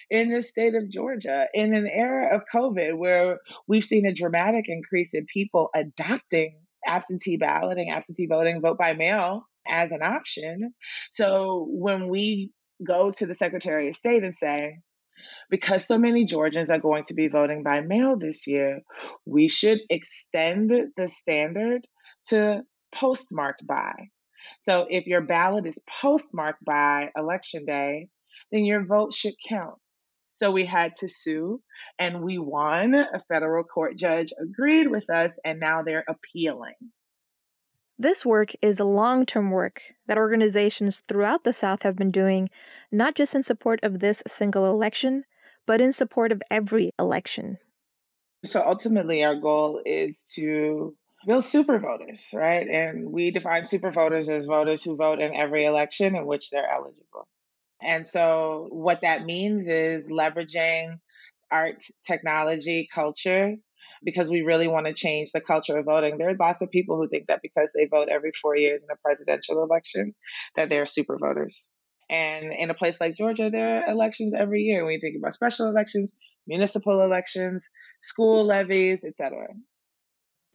in 0.10 0.32
the 0.32 0.42
state 0.42 0.76
of 0.76 0.90
Georgia 0.90 1.48
in 1.54 1.74
an 1.74 1.88
era 1.88 2.36
of 2.36 2.44
COVID 2.54 2.98
where 2.98 3.40
we've 3.68 3.84
seen 3.84 4.06
a 4.06 4.14
dramatic 4.14 4.66
increase 4.68 5.14
in 5.14 5.26
people 5.26 5.70
adopting 5.76 6.60
absentee 6.86 7.38
balloting, 7.38 7.90
absentee 7.90 8.28
voting, 8.28 8.62
vote 8.62 8.78
by 8.78 8.94
mail 8.94 9.48
as 9.68 9.92
an 9.92 10.04
option. 10.04 10.74
So 11.12 11.66
when 11.70 12.08
we 12.10 12.52
go 12.86 13.12
to 13.12 13.26
the 13.26 13.36
Secretary 13.36 13.90
of 13.90 13.96
State 13.96 14.24
and 14.24 14.36
say, 14.36 14.80
because 15.50 15.88
so 15.88 15.98
many 15.98 16.26
Georgians 16.26 16.70
are 16.70 16.80
going 16.80 17.06
to 17.06 17.14
be 17.14 17.28
voting 17.28 17.64
by 17.64 17.82
mail 17.82 18.18
this 18.18 18.48
year, 18.48 18.82
we 19.26 19.48
should 19.48 19.80
extend 19.90 20.72
the 20.96 21.08
standard 21.08 21.82
to 22.28 22.62
postmarked 22.94 23.66
by. 23.66 23.94
So 24.62 24.88
if 24.90 25.08
your 25.08 25.22
ballot 25.22 25.66
is 25.66 25.80
postmarked 26.02 26.64
by 26.64 27.10
election 27.18 27.66
day, 27.66 28.10
then 28.52 28.66
your 28.66 28.86
vote 28.86 29.14
should 29.14 29.34
count. 29.48 29.76
So 30.36 30.52
we 30.52 30.66
had 30.66 30.96
to 30.96 31.08
sue 31.08 31.62
and 31.98 32.22
we 32.22 32.38
won. 32.38 32.94
A 32.94 33.24
federal 33.30 33.64
court 33.64 33.96
judge 33.98 34.34
agreed 34.38 34.90
with 34.92 35.10
us 35.10 35.32
and 35.46 35.62
now 35.62 35.82
they're 35.82 36.04
appealing. 36.10 36.76
This 37.98 38.26
work 38.26 38.52
is 38.62 38.78
a 38.78 38.84
long 38.84 39.26
term 39.26 39.50
work 39.50 39.82
that 40.08 40.18
organizations 40.18 41.02
throughout 41.08 41.46
the 41.46 41.54
South 41.54 41.84
have 41.84 41.96
been 41.96 42.12
doing, 42.12 42.50
not 42.92 43.16
just 43.16 43.34
in 43.34 43.44
support 43.44 43.80
of 43.82 44.02
this 44.02 44.22
single 44.28 44.66
election, 44.66 45.24
but 45.66 45.80
in 45.80 45.94
support 45.94 46.34
of 46.34 46.44
every 46.52 46.92
election. 47.00 47.58
So 48.44 48.62
ultimately, 48.62 49.24
our 49.24 49.36
goal 49.36 49.82
is 49.86 50.34
to 50.36 50.98
build 51.26 51.46
super 51.46 51.80
voters, 51.80 52.28
right? 52.34 52.68
And 52.68 53.10
we 53.10 53.32
define 53.32 53.66
super 53.66 53.90
voters 53.90 54.28
as 54.28 54.44
voters 54.44 54.84
who 54.84 54.98
vote 54.98 55.22
in 55.22 55.34
every 55.34 55.64
election 55.64 56.18
in 56.18 56.26
which 56.26 56.50
they're 56.50 56.70
eligible. 56.70 57.30
And 57.82 58.08
so, 58.08 58.68
what 58.72 59.02
that 59.02 59.26
means 59.26 59.68
is 59.68 60.10
leveraging 60.10 61.00
art, 61.52 61.84
technology, 62.08 62.88
culture, 62.94 63.56
because 64.04 64.30
we 64.30 64.42
really 64.42 64.68
want 64.68 64.88
to 64.88 64.94
change 64.94 65.32
the 65.32 65.42
culture 65.42 65.78
of 65.78 65.86
voting. 65.86 66.18
There 66.18 66.30
are 66.30 66.36
lots 66.40 66.62
of 66.62 66.72
people 66.72 66.98
who 66.98 67.08
think 67.08 67.28
that 67.28 67.42
because 67.42 67.70
they 67.76 67.86
vote 67.86 68.10
every 68.10 68.32
four 68.42 68.56
years 68.56 68.84
in 68.84 68.90
a 68.92 68.98
presidential 68.98 69.64
election, 69.64 70.14
that 70.56 70.70
they're 70.70 70.86
super 70.86 71.18
voters. 71.18 71.74
And 72.10 72.54
in 72.54 72.70
a 72.70 72.76
place 72.76 73.00
like 73.02 73.16
Georgia, 73.16 73.50
there 73.52 73.84
are 73.84 73.92
elections 73.92 74.34
every 74.34 74.62
year. 74.62 74.86
When 74.86 74.94
you 74.94 75.00
think 75.00 75.18
about 75.18 75.34
special 75.34 75.68
elections, 75.68 76.16
municipal 76.48 77.02
elections, 77.02 77.68
school 78.02 78.46
levies, 78.46 79.04
etc. 79.04 79.48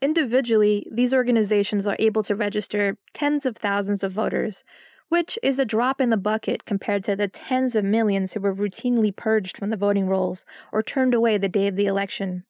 Individually, 0.01 0.87
these 0.91 1.13
organizations 1.13 1.85
are 1.85 1.97
able 1.99 2.23
to 2.23 2.35
register 2.35 2.97
tens 3.13 3.45
of 3.45 3.57
thousands 3.57 4.01
of 4.01 4.11
voters, 4.11 4.63
which 5.11 5.37
is 5.43 5.59
a 5.59 5.65
drop 5.65 5.99
in 5.99 6.09
the 6.09 6.15
bucket 6.15 6.63
compared 6.63 7.03
to 7.03 7.17
the 7.17 7.27
tens 7.27 7.75
of 7.75 7.83
millions 7.83 8.31
who 8.31 8.39
were 8.39 8.55
routinely 8.55 9.13
purged 9.13 9.57
from 9.57 9.69
the 9.69 9.75
voting 9.75 10.07
rolls 10.07 10.45
or 10.71 10.81
turned 10.81 11.13
away 11.13 11.37
the 11.37 11.49
day 11.49 11.67
of 11.67 11.75
the 11.75 11.85
election. 11.85 12.45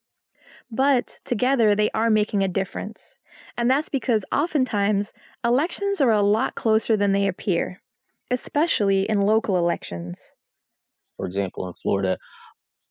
But 0.70 1.22
together 1.26 1.74
they 1.74 1.90
are 1.96 2.12
making 2.12 2.44
a 2.44 2.48
difference. 2.48 3.18
And 3.58 3.70
that's 3.70 3.90
because 3.90 4.26
oftentimes 4.32 5.12
elections 5.44 6.02
are 6.02 6.12
a 6.12 6.22
lot 6.22 6.54
closer 6.54 6.96
than 6.96 7.14
they 7.14 7.26
appear, 7.26 7.82
especially 8.30 9.10
in 9.10 9.22
local 9.22 9.58
elections. 9.58 10.34
For 11.18 11.26
example, 11.26 11.68
in 11.68 11.74
Florida, 11.82 12.20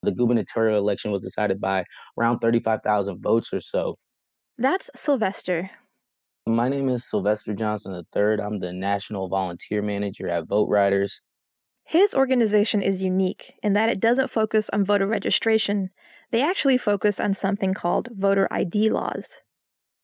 the 0.02 0.10
gubernatorial 0.10 0.78
election 0.78 1.12
was 1.12 1.22
decided 1.22 1.60
by 1.60 1.84
around 2.18 2.40
35,000 2.40 3.22
votes 3.22 3.52
or 3.52 3.60
so. 3.60 3.98
That's 4.58 4.90
Sylvester, 4.96 5.70
my 6.46 6.68
name 6.68 6.88
is 6.88 7.08
Sylvester 7.08 7.54
Johnson 7.54 7.94
III. 7.94 8.40
I'm 8.40 8.58
the 8.58 8.72
National 8.72 9.28
Volunteer 9.28 9.82
Manager 9.82 10.28
at 10.28 10.46
VoteRiders. 10.46 11.20
His 11.84 12.14
organization 12.14 12.82
is 12.82 13.02
unique 13.02 13.54
in 13.62 13.72
that 13.74 13.88
it 13.88 14.00
doesn't 14.00 14.30
focus 14.30 14.70
on 14.70 14.84
voter 14.84 15.06
registration. 15.06 15.90
They 16.30 16.42
actually 16.42 16.78
focus 16.78 17.18
on 17.20 17.34
something 17.34 17.74
called 17.74 18.08
voter 18.12 18.48
ID 18.50 18.90
laws. 18.90 19.40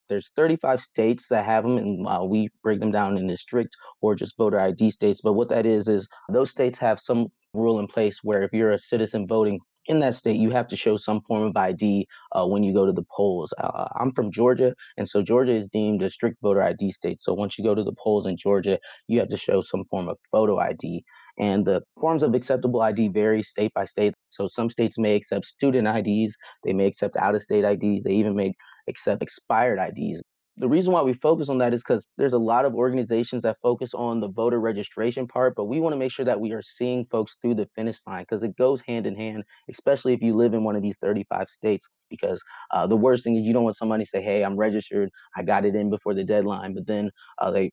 There's 0.09 0.31
35 0.37 0.81
states 0.81 1.29
that 1.29 1.45
have 1.45 1.65
them, 1.65 1.79
and 1.79 2.07
uh, 2.07 2.25
we 2.25 2.49
break 2.63 2.81
them 2.81 2.93
down 2.93 3.17
in 3.17 3.27
district 3.27 3.77
or 4.01 4.15
just 4.15 4.37
voter 4.37 4.61
ID 4.61 4.91
states. 4.91 5.21
But 5.23 5.33
what 5.33 5.49
that 5.49 5.67
is 5.67 5.89
is 5.89 6.09
those 6.29 6.51
states 6.51 6.79
have 6.79 7.01
some 7.01 7.29
rule 7.55 7.79
in 7.81 7.87
place 7.87 8.21
where 8.23 8.43
if 8.43 8.53
you're 8.53 8.73
a 8.73 8.79
citizen 8.79 9.27
voting 9.27 9.59
in 9.89 10.01
that 10.01 10.17
state, 10.17 10.37
you 10.37 10.51
have 10.51 10.69
to 10.69 10.77
show 10.77 10.97
some 10.97 11.21
form 11.23 11.43
of 11.43 11.57
ID 11.57 12.09
uh, 12.33 12.47
when 12.47 12.63
you 12.63 12.75
go 12.75 12.87
to 12.87 12.93
the 12.93 13.05
polls. 13.15 13.53
Uh, 13.59 13.87
I'm 13.99 14.13
from 14.13 14.33
Georgia, 14.33 14.75
and 14.97 15.09
so 15.09 15.23
Georgia 15.23 15.53
is 15.53 15.69
deemed 15.69 16.03
a 16.03 16.11
strict 16.11 16.39
voter 16.43 16.63
ID 16.63 16.93
state. 16.93 17.23
So 17.23 17.35
once 17.35 17.59
you 17.59 17.65
go 17.65 17.75
to 17.75 17.85
the 17.85 17.95
polls 18.03 18.27
in 18.27 18.37
Georgia, 18.37 18.79
you 19.09 19.19
have 19.21 19.29
to 19.29 19.37
show 19.37 19.61
some 19.61 19.85
form 19.91 20.09
of 20.09 20.19
photo 20.33 20.59
ID. 20.59 21.05
And 21.39 21.65
the 21.65 21.83
forms 22.01 22.23
of 22.23 22.35
acceptable 22.35 22.81
ID 22.81 23.09
vary 23.09 23.43
state 23.43 23.73
by 23.75 23.85
state. 23.85 24.15
So 24.31 24.49
some 24.49 24.71
states 24.71 24.99
may 24.99 25.15
accept 25.15 25.47
student 25.47 25.87
IDs, 25.87 26.37
they 26.65 26.73
may 26.73 26.87
accept 26.87 27.17
out 27.17 27.35
of 27.35 27.43
state 27.43 27.65
IDs, 27.65 28.05
they 28.05 28.13
even 28.13 28.35
may 28.35 28.55
accept 28.89 29.23
expired 29.23 29.79
IDs 29.79 30.23
the 30.59 30.69
reason 30.69 30.93
why 30.93 31.03
we 31.03 31.13
focus 31.13 31.49
on 31.49 31.59
that 31.59 31.75
is 31.75 31.83
because 31.83 32.07
there's 32.17 32.33
a 32.33 32.39
lot 32.39 32.65
of 32.65 32.75
organizations 32.75 33.43
that 33.43 33.59
focus 33.63 33.93
on 33.93 34.21
the 34.21 34.29
voter 34.29 34.59
registration 34.59 35.27
part, 35.27 35.55
but 35.55 35.65
we 35.65 35.81
want 35.81 35.93
to 35.93 35.99
make 35.99 36.13
sure 36.13 36.25
that 36.25 36.41
we 36.41 36.53
are 36.53 36.63
seeing 36.63 37.07
folks 37.11 37.37
through 37.43 37.55
the 37.55 37.69
finish 37.75 37.99
line 38.07 38.25
because 38.29 38.43
it 38.43 38.57
goes 38.57 38.81
hand 38.87 39.07
in 39.07 39.15
hand, 39.15 39.45
especially 39.71 40.15
if 40.15 40.23
you 40.23 40.35
live 40.35 40.55
in 40.55 40.65
one 40.65 40.75
of 40.75 40.83
these 40.83 40.97
35 41.03 41.49
states. 41.49 41.87
Because 42.09 42.41
uh, 42.73 42.87
the 42.87 42.97
worst 42.97 43.25
thing 43.25 43.37
is 43.37 43.45
you 43.45 43.53
don't 43.53 43.65
want 43.65 43.77
somebody 43.77 44.05
to 44.05 44.09
say, 44.09 44.23
"Hey, 44.23 44.45
I'm 44.45 44.57
registered, 44.57 45.11
I 45.37 45.43
got 45.43 45.65
it 45.65 45.75
in 45.75 45.91
before 45.91 46.15
the 46.15 46.25
deadline," 46.25 46.75
but 46.75 46.87
then 46.87 47.11
uh, 47.39 47.51
they 47.51 47.71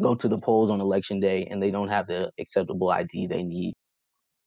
go 0.00 0.14
to 0.14 0.28
the 0.28 0.38
polls 0.38 0.70
on 0.70 0.80
election 0.80 1.20
day 1.20 1.46
and 1.50 1.62
they 1.62 1.70
don't 1.70 1.88
have 1.88 2.06
the 2.06 2.30
acceptable 2.38 2.90
ID 2.90 3.26
they 3.26 3.42
need. 3.42 3.74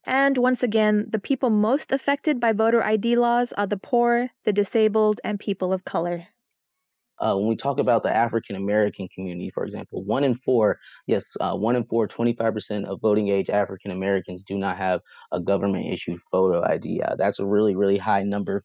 And 0.04 0.38
once 0.38 0.62
again, 0.62 1.06
the 1.10 1.18
people 1.18 1.50
most 1.50 1.92
affected 1.92 2.40
by 2.40 2.52
voter 2.52 2.82
ID 2.82 3.16
laws 3.16 3.52
are 3.52 3.66
the 3.66 3.76
poor, 3.76 4.30
the 4.44 4.52
disabled, 4.52 5.20
and 5.22 5.38
people 5.38 5.72
of 5.72 5.84
color. 5.84 6.28
Uh, 7.20 7.34
when 7.34 7.48
we 7.48 7.56
talk 7.56 7.78
about 7.78 8.02
the 8.02 8.14
African 8.14 8.56
American 8.56 9.08
community, 9.14 9.50
for 9.52 9.64
example, 9.64 10.04
one 10.04 10.24
in 10.24 10.36
four, 10.44 10.78
yes, 11.06 11.36
uh, 11.40 11.54
one 11.54 11.76
in 11.76 11.84
four, 11.84 12.06
25% 12.06 12.84
of 12.84 13.00
voting 13.00 13.28
age 13.28 13.50
African 13.50 13.90
Americans 13.90 14.42
do 14.46 14.56
not 14.56 14.76
have 14.76 15.00
a 15.32 15.40
government 15.40 15.92
issued 15.92 16.20
photo 16.30 16.64
ID. 16.64 17.02
Uh, 17.02 17.16
that's 17.16 17.38
a 17.40 17.46
really, 17.46 17.74
really 17.74 17.98
high 17.98 18.22
number. 18.22 18.64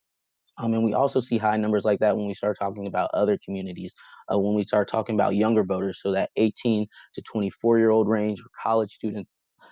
Um, 0.59 0.73
and 0.75 0.83
we 0.83 0.93
also 0.93 1.19
see 1.19 1.39
high 1.39 1.57
numbers 1.57 1.83
like 1.83 1.99
that 1.99 2.15
when 2.15 2.27
we 2.27 2.35
start 2.35 2.57
talking 2.59 2.85
about 2.85 3.09
other 3.13 3.39
communities, 3.43 3.95
uh, 4.31 4.37
when 4.37 4.53
we 4.53 4.63
start 4.63 4.87
talking 4.87 5.15
about 5.15 5.35
younger 5.35 5.63
voters, 5.63 5.99
so 6.01 6.11
that 6.11 6.29
18 6.35 6.85
to 7.15 7.21
24 7.23 7.79
year 7.79 7.89
old 7.89 8.07
range, 8.07 8.41
college 8.61 8.93
students, 8.93 9.31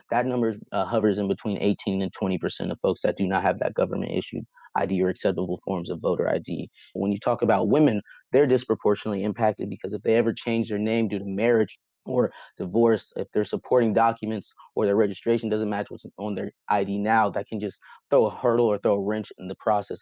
that 0.09 0.25
number 0.25 0.55
uh, 0.71 0.85
hovers 0.85 1.19
in 1.19 1.27
between 1.27 1.57
18 1.59 2.01
and 2.01 2.11
20% 2.13 2.71
of 2.71 2.79
folks 2.81 3.01
that 3.03 3.15
do 3.15 3.27
not 3.27 3.43
have 3.43 3.59
that 3.59 3.75
government 3.75 4.11
issued 4.11 4.43
ID 4.75 5.01
or 5.01 5.09
acceptable 5.09 5.59
forms 5.65 5.89
of 5.89 5.99
voter 6.01 6.29
ID. 6.29 6.69
When 6.93 7.11
you 7.11 7.19
talk 7.19 7.41
about 7.41 7.69
women, 7.69 8.01
they're 8.31 8.47
disproportionately 8.47 9.23
impacted 9.23 9.69
because 9.69 9.93
if 9.93 10.01
they 10.03 10.15
ever 10.15 10.33
change 10.33 10.69
their 10.69 10.79
name 10.79 11.07
due 11.07 11.19
to 11.19 11.25
marriage 11.25 11.77
or 12.05 12.31
divorce, 12.57 13.11
if 13.15 13.27
their 13.33 13.45
supporting 13.45 13.93
documents 13.93 14.53
or 14.75 14.85
their 14.85 14.95
registration 14.95 15.49
doesn't 15.49 15.69
match 15.69 15.87
what's 15.89 16.05
on 16.17 16.35
their 16.35 16.51
ID 16.69 16.97
now, 16.97 17.29
that 17.29 17.47
can 17.47 17.59
just 17.59 17.79
throw 18.09 18.25
a 18.25 18.35
hurdle 18.35 18.65
or 18.67 18.77
throw 18.77 18.93
a 18.93 19.01
wrench 19.01 19.31
in 19.37 19.47
the 19.47 19.55
process. 19.55 19.99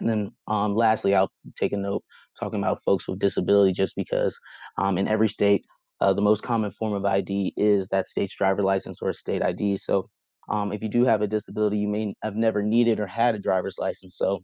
And 0.00 0.08
then 0.08 0.32
um, 0.48 0.74
lastly, 0.74 1.14
I'll 1.14 1.30
take 1.58 1.72
a 1.72 1.76
note 1.76 2.02
talking 2.38 2.58
about 2.58 2.82
folks 2.84 3.06
with 3.06 3.18
disability 3.18 3.72
just 3.72 3.94
because 3.96 4.38
um, 4.78 4.98
in 4.98 5.08
every 5.08 5.28
state, 5.28 5.64
uh, 6.00 6.14
the 6.14 6.22
most 6.22 6.42
common 6.42 6.72
form 6.72 6.94
of 6.94 7.04
ID 7.04 7.52
is 7.56 7.86
that 7.88 8.08
state's 8.08 8.34
driver 8.34 8.62
license 8.62 9.00
or 9.02 9.12
state 9.12 9.42
ID. 9.42 9.76
So 9.76 10.08
um, 10.50 10.72
if 10.72 10.82
you 10.82 10.88
do 10.88 11.04
have 11.04 11.22
a 11.22 11.26
disability, 11.26 11.78
you 11.78 11.88
may 11.88 12.12
have 12.22 12.36
never 12.36 12.62
needed 12.62 13.00
or 13.00 13.06
had 13.06 13.34
a 13.34 13.38
driver's 13.38 13.78
license. 13.78 14.16
So 14.16 14.42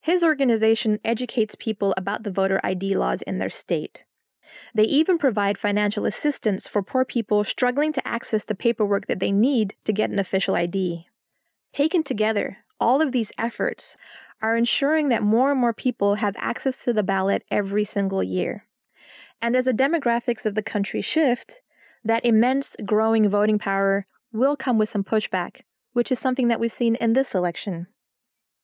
his 0.00 0.22
organization 0.22 0.98
educates 1.04 1.54
people 1.54 1.94
about 1.96 2.24
the 2.24 2.30
voter 2.30 2.60
ID 2.64 2.96
laws 2.96 3.22
in 3.22 3.38
their 3.38 3.50
state. 3.50 4.04
They 4.74 4.84
even 4.84 5.18
provide 5.18 5.58
financial 5.58 6.06
assistance 6.06 6.66
for 6.66 6.82
poor 6.82 7.04
people 7.04 7.44
struggling 7.44 7.92
to 7.92 8.08
access 8.08 8.44
the 8.44 8.54
paperwork 8.54 9.06
that 9.06 9.20
they 9.20 9.30
need 9.30 9.74
to 9.84 9.92
get 9.92 10.10
an 10.10 10.18
official 10.18 10.56
ID. 10.56 11.06
Taken 11.72 12.02
together, 12.02 12.58
all 12.80 13.00
of 13.00 13.12
these 13.12 13.32
efforts 13.38 13.96
are 14.42 14.56
ensuring 14.56 15.10
that 15.10 15.22
more 15.22 15.52
and 15.52 15.60
more 15.60 15.74
people 15.74 16.16
have 16.16 16.34
access 16.38 16.82
to 16.84 16.92
the 16.92 17.02
ballot 17.02 17.44
every 17.50 17.84
single 17.84 18.22
year. 18.22 18.66
And 19.42 19.54
as 19.54 19.66
the 19.66 19.72
demographics 19.72 20.46
of 20.46 20.54
the 20.54 20.62
country 20.62 21.02
shift, 21.02 21.60
that 22.04 22.24
immense 22.24 22.74
growing 22.84 23.28
voting 23.28 23.58
power 23.58 24.06
will 24.32 24.56
come 24.56 24.78
with 24.78 24.88
some 24.88 25.04
pushback, 25.04 25.62
which 25.92 26.12
is 26.12 26.18
something 26.18 26.48
that 26.48 26.60
we've 26.60 26.72
seen 26.72 26.94
in 26.96 27.12
this 27.12 27.34
election. 27.34 27.86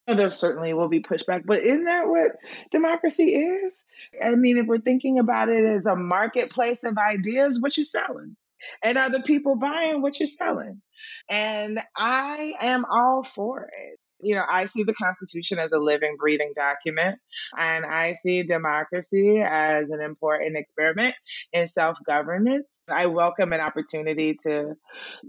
Oh, 0.08 0.14
there 0.14 0.30
certainly 0.30 0.72
will 0.72 0.88
be 0.88 1.02
pushback, 1.02 1.42
but 1.44 1.64
isn't 1.64 1.84
that 1.84 2.06
what 2.06 2.32
democracy 2.70 3.34
is? 3.34 3.84
I 4.22 4.36
mean, 4.36 4.56
if 4.56 4.66
we're 4.66 4.78
thinking 4.78 5.18
about 5.18 5.48
it 5.48 5.64
as 5.64 5.84
a 5.84 5.96
marketplace 5.96 6.84
of 6.84 6.96
ideas, 6.96 7.60
what 7.60 7.76
you're 7.76 7.84
selling, 7.84 8.36
and 8.84 8.96
are 8.96 9.10
the 9.10 9.20
people 9.20 9.56
buying 9.56 10.02
what 10.02 10.20
you're 10.20 10.28
selling? 10.28 10.80
And 11.28 11.80
I 11.96 12.54
am 12.60 12.84
all 12.84 13.24
for 13.24 13.64
it 13.64 13.98
you 14.20 14.34
know, 14.34 14.44
I 14.48 14.66
see 14.66 14.82
the 14.82 14.94
Constitution 14.94 15.58
as 15.58 15.72
a 15.72 15.78
living, 15.78 16.16
breathing 16.18 16.52
document, 16.54 17.18
and 17.58 17.84
I 17.84 18.14
see 18.14 18.42
democracy 18.42 19.42
as 19.44 19.90
an 19.90 20.00
important 20.00 20.56
experiment 20.56 21.14
in 21.52 21.68
self 21.68 21.98
governance. 22.06 22.80
I 22.88 23.06
welcome 23.06 23.52
an 23.52 23.60
opportunity 23.60 24.36
to 24.44 24.74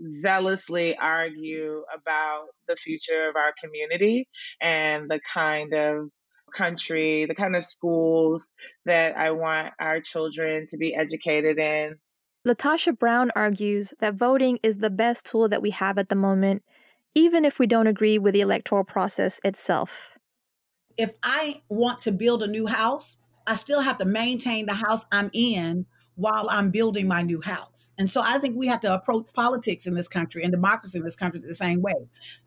zealously 0.01 0.97
argue 0.97 1.83
about 1.93 2.47
the 2.67 2.75
future 2.75 3.29
of 3.29 3.35
our 3.35 3.53
community 3.61 4.27
and 4.61 5.09
the 5.09 5.19
kind 5.33 5.73
of 5.73 6.09
country, 6.53 7.25
the 7.25 7.35
kind 7.35 7.55
of 7.55 7.65
schools 7.65 8.51
that 8.85 9.17
I 9.17 9.31
want 9.31 9.73
our 9.79 9.99
children 9.99 10.65
to 10.69 10.77
be 10.77 10.95
educated 10.95 11.59
in. 11.59 11.95
Latasha 12.47 12.97
Brown 12.97 13.31
argues 13.35 13.93
that 13.99 14.13
voting 14.13 14.59
is 14.63 14.77
the 14.77 14.89
best 14.89 15.25
tool 15.25 15.49
that 15.49 15.61
we 15.61 15.71
have 15.71 15.97
at 15.97 16.07
the 16.07 16.15
moment 16.15 16.63
even 17.17 17.43
if 17.45 17.57
we 17.57 17.65
don't 17.65 17.87
agree 17.87 18.19
with 18.19 18.35
the 18.35 18.41
electoral 18.41 18.83
process 18.83 19.41
itself. 19.43 20.11
If 20.97 21.13
I 21.23 21.61
want 21.67 21.99
to 22.01 22.11
build 22.11 22.43
a 22.43 22.47
new 22.47 22.67
house, 22.67 23.17
I 23.47 23.55
still 23.55 23.81
have 23.81 23.97
to 23.97 24.05
maintain 24.05 24.67
the 24.67 24.75
house 24.75 25.03
I'm 25.11 25.31
in 25.33 25.87
while 26.13 26.47
I'm 26.47 26.69
building 26.69 27.07
my 27.07 27.23
new 27.23 27.41
house. 27.41 27.91
And 27.97 28.07
so 28.07 28.21
I 28.23 28.37
think 28.37 28.55
we 28.55 28.67
have 28.67 28.81
to 28.81 28.93
approach 28.93 29.33
politics 29.33 29.87
in 29.87 29.95
this 29.95 30.07
country 30.07 30.43
and 30.43 30.51
democracy 30.51 30.99
in 30.99 31.03
this 31.03 31.15
country 31.15 31.39
the 31.39 31.55
same 31.55 31.81
way. 31.81 31.95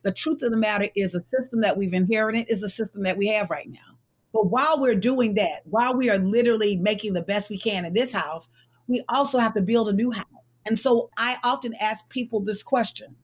The 0.02 0.12
truth 0.12 0.40
of 0.42 0.52
the 0.52 0.56
matter 0.56 0.88
is 0.94 1.12
the 1.12 1.24
system 1.26 1.62
that 1.62 1.76
we've 1.76 1.92
inherited 1.92 2.46
is 2.48 2.60
the 2.60 2.68
system 2.68 3.02
that 3.02 3.16
we 3.16 3.26
have 3.26 3.50
right 3.50 3.68
now. 3.68 3.98
But 4.32 4.50
while 4.50 4.80
we're 4.80 4.94
doing 4.94 5.34
that, 5.34 5.62
while 5.64 5.96
we 5.96 6.10
are 6.10 6.18
literally 6.18 6.76
making 6.76 7.14
the 7.14 7.22
best 7.22 7.50
we 7.50 7.58
can 7.58 7.84
in 7.84 7.92
this 7.92 8.12
house, 8.12 8.48
we 8.86 9.02
also 9.08 9.38
have 9.38 9.54
to 9.54 9.62
build 9.62 9.88
a 9.88 9.92
new 9.92 10.12
house. 10.12 10.26
And 10.64 10.78
so 10.78 11.10
I 11.16 11.38
often 11.42 11.74
ask 11.80 12.08
people 12.08 12.40
this 12.40 12.62
question 12.62 13.16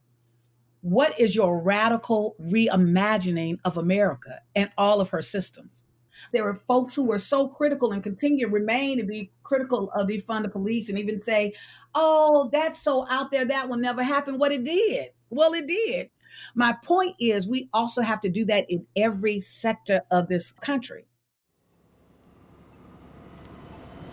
what 0.81 1.19
is 1.19 1.35
your 1.35 1.59
radical 1.61 2.35
reimagining 2.41 3.59
of 3.65 3.77
America 3.77 4.41
and 4.55 4.69
all 4.77 5.01
of 5.01 5.09
her 5.09 5.21
systems? 5.21 5.85
There 6.33 6.47
are 6.47 6.55
folks 6.67 6.95
who 6.95 7.05
were 7.05 7.19
so 7.19 7.47
critical 7.47 7.91
and 7.91 8.03
continue 8.03 8.45
to 8.45 8.51
remain 8.51 8.97
to 8.97 9.03
be 9.03 9.31
critical 9.43 9.89
of 9.91 10.07
defund 10.07 10.43
the 10.43 10.49
police 10.49 10.89
and 10.89 10.97
even 10.97 11.21
say, 11.21 11.53
oh, 11.95 12.49
that's 12.51 12.79
so 12.79 13.05
out 13.09 13.31
there, 13.31 13.45
that 13.45 13.69
will 13.69 13.77
never 13.77 14.03
happen. 14.03 14.37
What 14.37 14.51
it 14.51 14.63
did. 14.63 15.09
Well, 15.29 15.53
it 15.53 15.67
did. 15.67 16.09
My 16.55 16.75
point 16.83 17.15
is, 17.19 17.47
we 17.47 17.69
also 17.73 18.01
have 18.01 18.19
to 18.21 18.29
do 18.29 18.45
that 18.45 18.69
in 18.69 18.85
every 18.95 19.39
sector 19.39 20.01
of 20.11 20.27
this 20.27 20.51
country. 20.51 21.07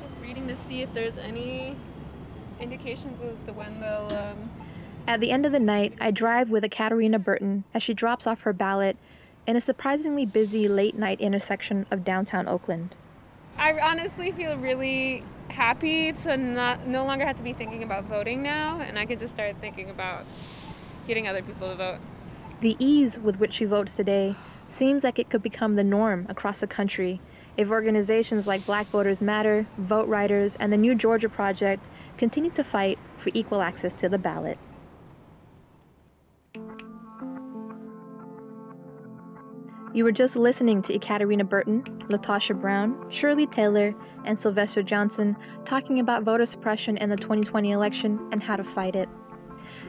Just 0.01 0.21
reading 0.21 0.49
to 0.49 0.57
see 0.57 0.83
if 0.83 0.93
there's 0.95 1.19
any 1.19 1.77
indications 2.61 3.21
as 3.21 3.43
to 3.45 3.53
when 3.53 3.81
they'll 3.81 4.17
um, 4.17 4.51
at 5.07 5.21
the 5.21 5.31
end 5.31 5.45
of 5.45 5.53
the 5.53 5.61
night, 5.61 5.95
I 6.01 6.11
drive 6.11 6.51
with 6.51 6.65
Ekaterina 6.65 7.19
Burton 7.19 7.65
as 7.75 7.83
she 7.83 7.95
drops 7.95 8.27
off 8.27 8.43
her 8.43 8.53
ballot 8.53 8.97
in 9.47 9.57
a 9.57 9.61
surprisingly 9.61 10.25
busy 10.25 10.69
late 10.69 10.97
night 10.97 11.21
intersection 11.21 11.87
of 11.91 12.05
downtown 12.05 12.49
Oakland. 12.49 12.95
I 13.57 13.73
honestly 13.81 14.33
feel 14.33 14.57
really 14.57 15.23
happy 15.49 16.13
to 16.13 16.37
not 16.37 16.87
no 16.87 17.05
longer 17.05 17.27
have 17.27 17.37
to 17.37 17.43
be 17.43 17.53
thinking 17.53 17.83
about 17.83 18.05
voting 18.05 18.43
now 18.43 18.81
and 18.81 18.99
I 18.99 19.05
can 19.05 19.19
just 19.19 19.35
start 19.35 19.57
thinking 19.61 19.91
about 19.91 20.25
getting 21.07 21.29
other 21.29 21.43
people 21.43 21.69
to 21.69 21.77
vote. 21.77 21.99
The 22.61 22.77
ease 22.79 23.19
with 23.19 23.39
which 23.39 23.53
she 23.53 23.67
votes 23.67 23.95
today 23.95 24.37
seems 24.69 25.05
like 25.05 25.19
it 25.19 25.29
could 25.29 25.43
become 25.43 25.75
the 25.75 25.85
norm 25.85 26.27
across 26.31 26.61
the 26.61 26.67
country 26.67 27.21
if 27.57 27.71
organizations 27.71 28.47
like 28.47 28.65
Black 28.67 28.87
Voters 28.89 29.23
Matter, 29.23 29.67
VoteRiders, 29.81 30.57
and 30.59 30.73
the 30.73 30.77
New 30.77 30.95
Georgia 30.95 31.29
Project 31.29 31.89
continue 32.17 32.51
to 32.53 32.65
fight 32.65 32.99
for 33.17 33.31
equal 33.35 33.61
access 33.61 33.93
to 33.95 34.09
the 34.09 34.19
ballot. 34.19 34.59
You 39.95 40.03
were 40.03 40.11
just 40.11 40.35
listening 40.35 40.83
to 40.83 40.93
Ekaterina 40.93 41.45
Burton, 41.45 41.85
Latasha 42.09 42.61
Brown, 42.61 43.09
Shirley 43.11 43.47
Taylor, 43.47 43.95
and 44.25 44.37
Sylvester 44.37 44.83
Johnson 44.83 45.37
talking 45.65 46.01
about 46.01 46.25
voter 46.25 46.45
suppression 46.45 46.97
in 46.97 47.11
the 47.11 47.17
2020 47.17 47.71
election 47.71 48.19
and 48.33 48.43
how 48.43 48.57
to 48.57 48.65
fight 48.65 48.97
it. 48.97 49.09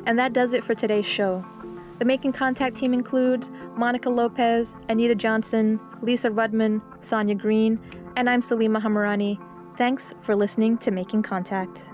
And 0.06 0.20
that 0.20 0.32
does 0.32 0.54
it 0.54 0.64
for 0.64 0.76
today's 0.76 1.08
show. 1.08 1.44
The 1.98 2.06
Making 2.06 2.34
Contact 2.34 2.76
team 2.76 2.94
includes 2.94 3.50
Monica 3.76 4.12
Lopez, 4.12 4.76
Anita 4.90 5.16
Johnson, 5.16 5.80
Lisa 6.04 6.30
Rudman, 6.30 6.84
Sonia 7.04 7.34
Green, 7.34 7.80
and 8.16 8.30
I'm 8.30 8.42
Salima 8.42 8.80
Hamirani. 8.80 9.40
Thanks 9.76 10.14
for 10.22 10.36
listening 10.36 10.78
to 10.80 10.92
Making 10.92 11.24
Contact. 11.24 11.90